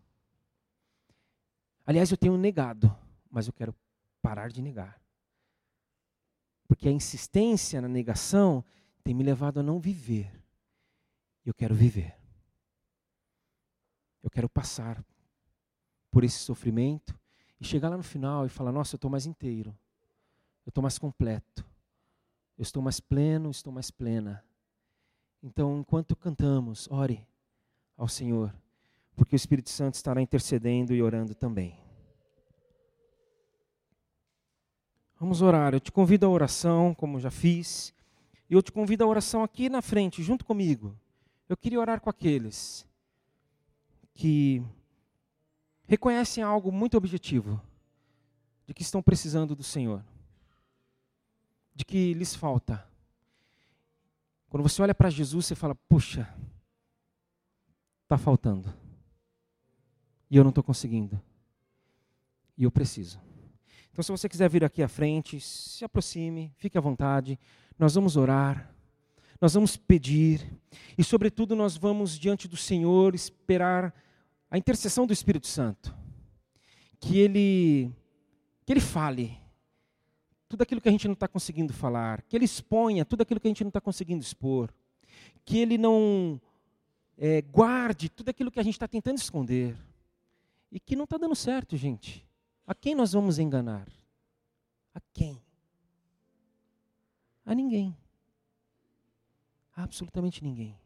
Aliás, 1.86 2.10
eu 2.12 2.18
tenho 2.18 2.38
negado, 2.38 2.98
mas 3.30 3.46
eu 3.46 3.52
quero 3.52 3.76
parar 4.22 4.50
de 4.50 4.62
negar. 4.62 5.02
Porque 6.66 6.88
a 6.88 6.94
insistência 6.94 7.82
na 7.82 7.90
negação 7.90 8.64
tem 9.04 9.14
me 9.14 9.24
levado 9.24 9.60
a 9.60 9.64
não 9.64 9.82
viver 9.82 10.39
eu 11.46 11.54
quero 11.54 11.76
viver. 11.76 12.16
Eu 14.22 14.30
quero 14.30 14.50
passar 14.50 15.04
por 16.12 16.24
esse 16.24 16.40
sofrimento 16.40 17.18
e 17.60 17.66
chegar 17.66 17.90
lá 17.90 17.98
no 17.98 18.04
final 18.04 18.46
e 18.46 18.50
falar: 18.50 18.72
Nossa, 18.72 18.96
eu 18.96 18.98
estou 18.98 19.10
mais 19.10 19.26
inteiro, 19.26 19.78
eu 20.66 20.70
estou 20.70 20.82
mais 20.82 20.98
completo, 20.98 21.66
eu 22.58 22.64
estou 22.64 22.82
mais 22.82 23.00
pleno, 23.00 23.50
estou 23.50 23.72
mais 23.72 23.90
plena. 23.90 24.44
Então, 25.42 25.80
enquanto 25.80 26.16
cantamos, 26.16 26.88
ore 26.92 27.26
ao 27.96 28.08
Senhor, 28.08 28.54
porque 29.16 29.36
o 29.36 29.38
Espírito 29.38 29.70
Santo 29.70 29.96
estará 29.96 30.22
intercedendo 30.22 30.94
e 30.94 31.02
orando 31.02 31.34
também. 31.34 31.78
Vamos 35.20 35.42
orar. 35.42 35.74
Eu 35.74 35.82
te 35.82 35.92
convido 35.92 36.26
à 36.26 36.30
oração, 36.30 36.94
como 36.94 37.20
já 37.20 37.30
fiz, 37.30 37.94
e 38.50 38.54
eu 38.54 38.62
te 38.62 38.72
convido 38.72 39.04
à 39.04 39.08
oração 39.08 39.44
aqui 39.44 39.70
na 39.70 39.82
frente, 39.82 40.24
junto 40.24 40.46
comigo. 40.46 40.98
Eu 41.50 41.58
queria 41.58 41.80
orar 41.80 42.00
com 42.00 42.12
aqueles 42.12 42.88
que 44.14 44.64
reconhecem 45.88 46.44
algo 46.44 46.72
muito 46.72 46.96
objetivo, 46.96 47.60
de 48.68 48.74
que 48.76 48.84
estão 48.84 49.02
precisando 49.02 49.56
do 49.56 49.64
Senhor, 49.64 50.06
de 51.74 51.84
que 51.84 52.14
lhes 52.14 52.36
falta. 52.36 52.88
Quando 54.48 54.62
você 54.62 54.80
olha 54.80 54.94
para 54.94 55.10
Jesus, 55.10 55.48
você 55.48 55.56
fala: 55.56 55.74
puxa, 55.74 56.32
está 58.04 58.16
faltando, 58.16 58.72
e 60.30 60.38
eu 60.38 60.44
não 60.44 60.50
estou 60.50 60.64
conseguindo, 60.64 61.20
e 62.56 62.64
eu 62.64 62.72
preciso. 62.72 63.20
Então, 63.92 64.04
se 64.04 64.12
você 64.12 64.30
quiser 64.30 64.48
vir 64.50 64.64
aqui 64.64 64.84
à 64.84 64.88
frente, 64.88 65.42
se 65.42 65.84
aproxime, 65.84 66.54
fique 66.58 66.78
à 66.78 66.82
vontade, 66.82 67.40
nós 67.78 67.96
vamos 67.96 68.16
orar 68.16 68.72
nós 69.42 69.54
vamos 69.54 69.78
pedir 69.78 70.60
e, 70.98 71.04
sobretudo, 71.04 71.56
nós 71.56 71.78
vamos 71.78 72.18
diante 72.18 72.48
do 72.48 72.58
Senhor 72.58 73.16
esperar 73.16 73.94
a 74.52 74.58
intercessão 74.58 75.08
do 75.08 75.14
Espírito 75.14 75.48
Santo. 75.48 75.96
Que 77.00 77.18
Ele, 77.20 77.92
que 78.66 78.74
Ele 78.74 78.82
fale 78.82 79.40
tudo 80.50 80.64
aquilo 80.64 80.82
que 80.82 80.90
a 80.90 80.92
gente 80.92 81.08
não 81.08 81.14
está 81.14 81.28
conseguindo 81.28 81.72
falar, 81.72 82.22
que 82.24 82.36
Ele 82.36 82.44
exponha 82.44 83.06
tudo 83.06 83.22
aquilo 83.22 83.40
que 83.40 83.48
a 83.48 83.52
gente 83.52 83.64
não 83.64 83.70
está 83.70 83.80
conseguindo 83.80 84.24
expor, 84.24 84.74
que 85.46 85.60
Ele 85.60 85.78
não 85.78 86.42
é, 87.18 87.42
guarde 87.42 88.10
tudo 88.10 88.30
aquilo 88.30 88.52
que 88.52 88.60
a 88.60 88.64
gente 88.64 88.74
está 88.74 88.88
tentando 88.88 89.18
esconder 89.18 89.78
e 90.72 90.80
que 90.80 90.96
não 90.96 91.04
está 91.04 91.18
dando 91.18 91.36
certo, 91.36 91.78
gente. 91.78 92.28
A 92.66 92.76
quem 92.76 92.94
nós 92.94 93.14
vamos 93.14 93.40
enganar? 93.40 93.88
A 94.94 95.00
quem? 95.14 95.42
A 97.46 97.56
ninguém. 97.56 97.96
Absolutamente 99.80 100.44
ninguém. 100.44 100.78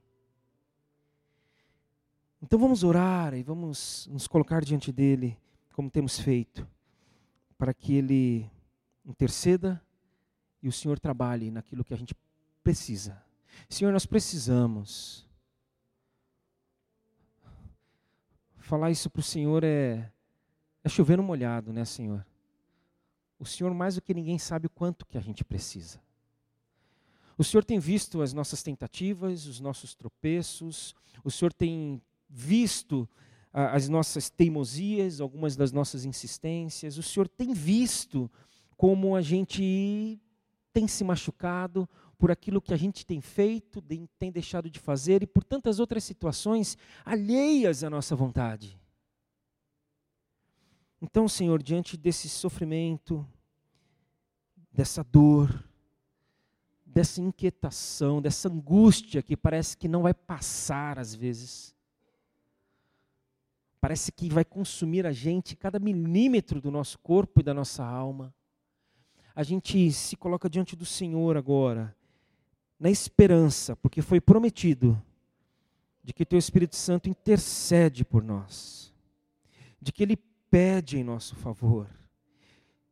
Então 2.39 2.60
vamos 2.60 2.84
orar 2.84 3.34
e 3.34 3.41
vamos 3.41 4.08
nos 4.12 4.27
colocar 4.27 4.63
diante 4.63 4.91
dele, 4.91 5.36
como 5.73 5.89
temos 5.89 6.19
feito, 6.19 6.67
para 7.58 7.73
que 7.73 7.95
ele 7.95 8.51
interceda 9.03 9.82
e 10.62 10.67
o 10.67 10.71
Senhor 10.71 10.99
trabalhe 10.99 11.49
naquilo 11.49 11.84
que 11.84 11.93
a 11.93 11.97
gente 11.97 12.15
precisa. 12.63 13.19
Senhor, 13.67 13.91
nós 13.91 14.06
precisamos. 14.06 15.27
Falar 18.60 18.91
isso 18.91 19.10
para 19.10 19.21
o 19.21 19.23
Senhor 19.23 19.63
é, 19.63 20.12
é 20.84 20.89
chover 20.89 21.17
no 21.17 21.23
molhado, 21.23 21.73
né, 21.73 21.84
Senhor? 21.84 22.23
O 23.39 23.45
Senhor, 23.45 23.73
mais 23.73 23.95
do 23.95 24.01
que 24.01 24.13
ninguém, 24.13 24.38
sabe 24.38 24.67
o 24.67 24.69
quanto 24.69 25.06
que 25.06 25.17
a 25.17 25.21
gente 25.21 25.43
precisa. 25.43 25.99
O 27.38 27.43
Senhor 27.43 27.63
tem 27.63 27.80
visto 27.80 28.22
as 28.22 28.34
nossas 28.34 28.62
tentativas, 28.62 29.46
os 29.46 29.60
nossos 29.60 29.96
tropeços, 29.96 30.93
o 31.24 31.32
Senhor 31.32 31.52
tem 31.54 32.02
visto 32.30 33.10
ah, 33.52 33.76
as 33.76 33.89
nossas 33.89 34.30
teimosias, 34.30 35.19
algumas 35.19 35.56
das 35.56 35.72
nossas 35.72 36.06
insistências, 36.06 36.98
o 36.98 37.04
Senhor 37.04 37.28
tem 37.28 37.54
visto 37.54 38.30
como 38.78 39.15
a 39.15 39.22
gente 39.22 40.19
tem 40.72 40.88
se 40.88 41.04
machucado 41.04 41.88
por 42.17 42.32
aquilo 42.32 42.62
que 42.62 42.74
a 42.74 42.78
gente 42.78 43.06
tem 43.06 43.22
feito, 43.22 43.82
tem 44.17 44.32
deixado 44.32 44.69
de 44.69 44.80
fazer 44.80 45.24
e 45.24 45.28
por 45.28 45.43
tantas 45.43 45.80
outras 45.80 46.04
situações 46.04 46.78
alheias 47.06 47.84
à 47.84 47.89
nossa 47.89 48.15
vontade. 48.15 48.80
Então, 51.02 51.28
Senhor, 51.28 51.62
diante 51.62 51.98
desse 51.98 52.30
sofrimento, 52.30 53.28
dessa 54.72 55.04
dor, 55.04 55.63
dessa 56.93 57.19
inquietação, 57.19 58.21
dessa 58.21 58.47
angústia 58.47 59.23
que 59.23 59.36
parece 59.36 59.75
que 59.75 59.88
não 59.88 60.03
vai 60.03 60.13
passar 60.13 60.99
às 60.99 61.15
vezes, 61.15 61.75
parece 63.82 64.12
que 64.12 64.29
vai 64.29 64.45
consumir 64.45 65.06
a 65.08 65.12
gente 65.12 65.56
cada 65.56 65.79
milímetro 65.79 66.62
do 66.62 66.69
nosso 66.69 66.99
corpo 66.99 67.39
e 67.39 67.43
da 67.43 67.53
nossa 67.53 67.84
alma. 67.84 68.34
A 69.36 69.41
gente 69.41 69.91
se 69.91 70.15
coloca 70.15 70.47
diante 70.47 70.75
do 70.75 70.86
Senhor 70.86 71.36
agora, 71.36 71.95
na 72.79 72.91
esperança, 72.91 73.75
porque 73.75 74.01
foi 74.01 74.21
prometido, 74.21 75.01
de 76.03 76.13
que 76.13 76.25
Teu 76.25 76.38
Espírito 76.38 76.75
Santo 76.75 77.10
intercede 77.10 78.06
por 78.06 78.21
nós, 78.21 78.93
de 79.82 79.91
que 79.91 80.03
Ele 80.03 80.17
pede 80.51 80.99
em 80.99 81.03
nosso 81.03 81.36
favor, 81.36 81.89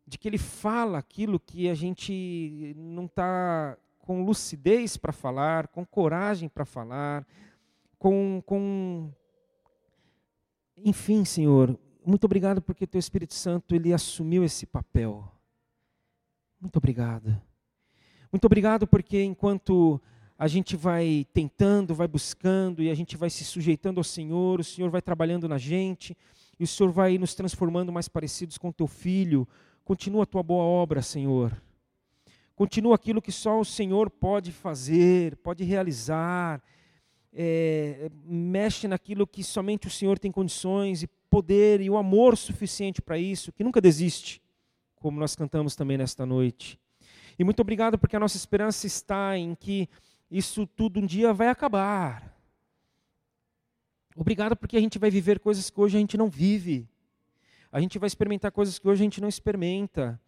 de 0.07 0.17
que 0.17 0.27
Ele 0.27 0.39
fala 0.39 0.97
aquilo 0.97 1.39
que 1.39 1.69
a 1.69 1.75
gente 1.75 2.73
não 2.75 3.05
está 3.05 3.77
com 4.11 4.25
lucidez 4.25 4.97
para 4.97 5.13
falar, 5.13 5.69
com 5.69 5.85
coragem 5.85 6.49
para 6.49 6.65
falar, 6.65 7.25
com, 7.97 8.43
com 8.45 9.09
enfim, 10.75 11.23
Senhor, 11.23 11.79
muito 12.05 12.25
obrigado 12.25 12.61
porque 12.61 12.85
teu 12.85 12.99
Espírito 12.99 13.33
Santo 13.33 13.73
ele 13.73 13.93
assumiu 13.93 14.43
esse 14.43 14.65
papel. 14.65 15.31
Muito 16.59 16.75
obrigado. 16.75 17.41
Muito 18.29 18.43
obrigado 18.43 18.85
porque 18.85 19.23
enquanto 19.23 20.01
a 20.37 20.45
gente 20.45 20.75
vai 20.75 21.25
tentando, 21.33 21.95
vai 21.95 22.07
buscando 22.07 22.83
e 22.83 22.89
a 22.89 22.93
gente 22.93 23.15
vai 23.15 23.29
se 23.29 23.45
sujeitando 23.45 24.01
ao 24.01 24.03
Senhor, 24.03 24.59
o 24.59 24.63
Senhor 24.63 24.89
vai 24.89 25.01
trabalhando 25.01 25.47
na 25.47 25.57
gente 25.57 26.17
e 26.59 26.65
o 26.65 26.67
Senhor 26.67 26.91
vai 26.91 27.17
nos 27.17 27.33
transformando 27.33 27.93
mais 27.93 28.09
parecidos 28.09 28.57
com 28.57 28.73
teu 28.73 28.87
filho. 28.87 29.47
Continua 29.85 30.23
a 30.23 30.25
tua 30.25 30.43
boa 30.43 30.65
obra, 30.65 31.01
Senhor. 31.01 31.55
Continua 32.61 32.93
aquilo 32.93 33.23
que 33.23 33.31
só 33.31 33.59
o 33.59 33.65
Senhor 33.65 34.07
pode 34.07 34.51
fazer, 34.51 35.35
pode 35.37 35.63
realizar 35.63 36.61
é, 37.33 38.11
mexe 38.23 38.87
naquilo 38.87 39.25
que 39.25 39.43
somente 39.43 39.87
o 39.87 39.89
Senhor 39.89 40.19
tem 40.19 40.31
condições 40.31 41.01
e 41.01 41.07
poder 41.27 41.81
e 41.81 41.89
o 41.89 41.97
amor 41.97 42.37
suficiente 42.37 43.01
para 43.01 43.17
isso, 43.17 43.51
que 43.51 43.63
nunca 43.63 43.81
desiste, 43.81 44.43
como 44.97 45.19
nós 45.19 45.35
cantamos 45.35 45.75
também 45.75 45.97
nesta 45.97 46.23
noite. 46.23 46.79
E 47.39 47.43
muito 47.43 47.61
obrigado 47.61 47.97
porque 47.97 48.15
a 48.15 48.19
nossa 48.19 48.37
esperança 48.37 48.85
está 48.85 49.35
em 49.35 49.55
que 49.55 49.89
isso 50.29 50.67
tudo 50.67 50.99
um 50.99 51.05
dia 51.07 51.33
vai 51.33 51.47
acabar. 51.47 52.31
Obrigado 54.15 54.55
porque 54.55 54.77
a 54.77 54.81
gente 54.81 54.99
vai 54.99 55.09
viver 55.09 55.39
coisas 55.39 55.71
que 55.71 55.81
hoje 55.81 55.97
a 55.97 55.99
gente 55.99 56.15
não 56.15 56.29
vive. 56.29 56.87
A 57.71 57.81
gente 57.81 57.97
vai 57.97 58.05
experimentar 58.05 58.51
coisas 58.51 58.77
que 58.77 58.87
hoje 58.87 59.01
a 59.01 59.05
gente 59.05 59.19
não 59.19 59.27
experimenta. 59.27 60.21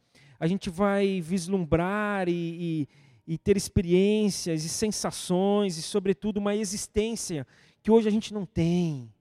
A 0.43 0.47
gente 0.47 0.69
vai 0.69 1.21
vislumbrar 1.21 2.27
e, 2.27 2.33
e 2.33 2.87
e 3.25 3.37
ter 3.37 3.55
experiências 3.55 4.63
e 4.63 4.69
sensações 4.69 5.77
e, 5.77 5.81
sobretudo, 5.81 6.37
uma 6.37 6.55
existência 6.55 7.47
que 7.81 7.89
hoje 7.89 8.07
a 8.07 8.11
gente 8.11 8.33
não 8.33 8.45
tem. 8.45 9.11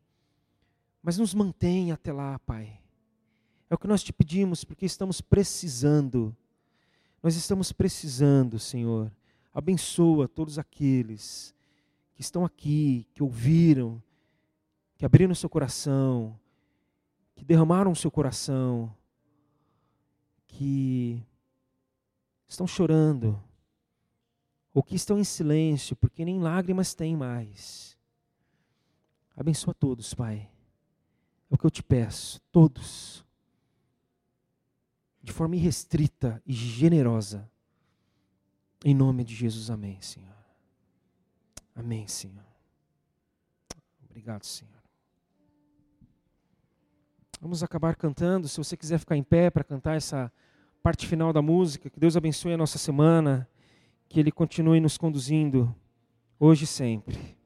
Mas 1.03 1.19
nos 1.19 1.35
mantém 1.35 1.93
até 1.93 2.13
lá, 2.13 2.39
Pai. 2.41 2.81
É 3.71 3.75
o 3.75 3.79
que 3.79 3.87
nós 3.87 4.03
te 4.03 4.13
pedimos, 4.13 4.65
porque 4.65 4.85
estamos 4.85 5.21
precisando. 5.21 6.37
Nós 7.23 7.37
estamos 7.37 7.73
precisando, 7.73 8.59
Senhor. 8.59 9.11
Abençoa 9.55 10.29
todos 10.29 10.59
aqueles 10.59 11.55
que 12.15 12.21
estão 12.21 12.45
aqui, 12.45 13.07
que 13.15 13.23
ouviram, 13.23 14.03
que 14.97 15.05
abriram 15.05 15.35
seu 15.35 15.49
coração, 15.49 16.39
que 17.35 17.45
derramaram 17.45 17.95
seu 17.95 18.11
coração, 18.11 18.95
que 20.53 21.23
estão 22.47 22.67
chorando 22.67 23.43
ou 24.75 24.83
que 24.83 24.95
estão 24.95 25.19
em 25.19 25.25
silêncio, 25.25 25.97
porque 25.97 26.25
nem 26.25 26.41
lágrimas 26.41 26.95
têm 26.95 27.17
mais. 27.17 27.99
Abençoa 29.37 29.75
todos, 29.75 30.15
Pai. 30.15 30.49
É 31.51 31.55
o 31.55 31.59
que 31.59 31.65
eu 31.65 31.71
te 31.71 31.83
peço, 31.83 32.41
todos. 32.51 33.25
De 35.23 35.33
forma 35.33 35.57
irrestrita 35.57 36.43
e 36.47 36.53
generosa. 36.53 37.51
Em 38.85 38.95
nome 38.95 39.25
de 39.25 39.35
Jesus, 39.35 39.71
amém, 39.71 40.01
Senhor. 40.01 40.33
Amém, 41.75 42.07
Senhor. 42.09 42.45
Obrigado, 44.05 44.45
Senhor. 44.45 44.82
Vamos 47.43 47.61
acabar 47.61 47.97
cantando. 47.97 48.47
Se 48.47 48.57
você 48.57 48.77
quiser 48.77 49.01
ficar 49.01 49.17
em 49.17 49.23
pé 49.25 49.51
para 49.51 49.65
cantar 49.65 49.97
essa 49.97 50.33
parte 50.81 51.09
final 51.09 51.33
da 51.33 51.43
música, 51.43 51.91
que 51.91 51.99
Deus 51.99 52.17
abençoe 52.17 52.53
a 52.53 52.57
nossa 52.57 52.79
semana 52.79 53.49
que 54.09 54.21
Ele 54.21 54.31
continue 54.31 54.79
nos 54.79 54.97
conduzindo 54.97 55.75
hoje 56.39 56.63
e 56.63 56.67
sempre. 56.69 57.37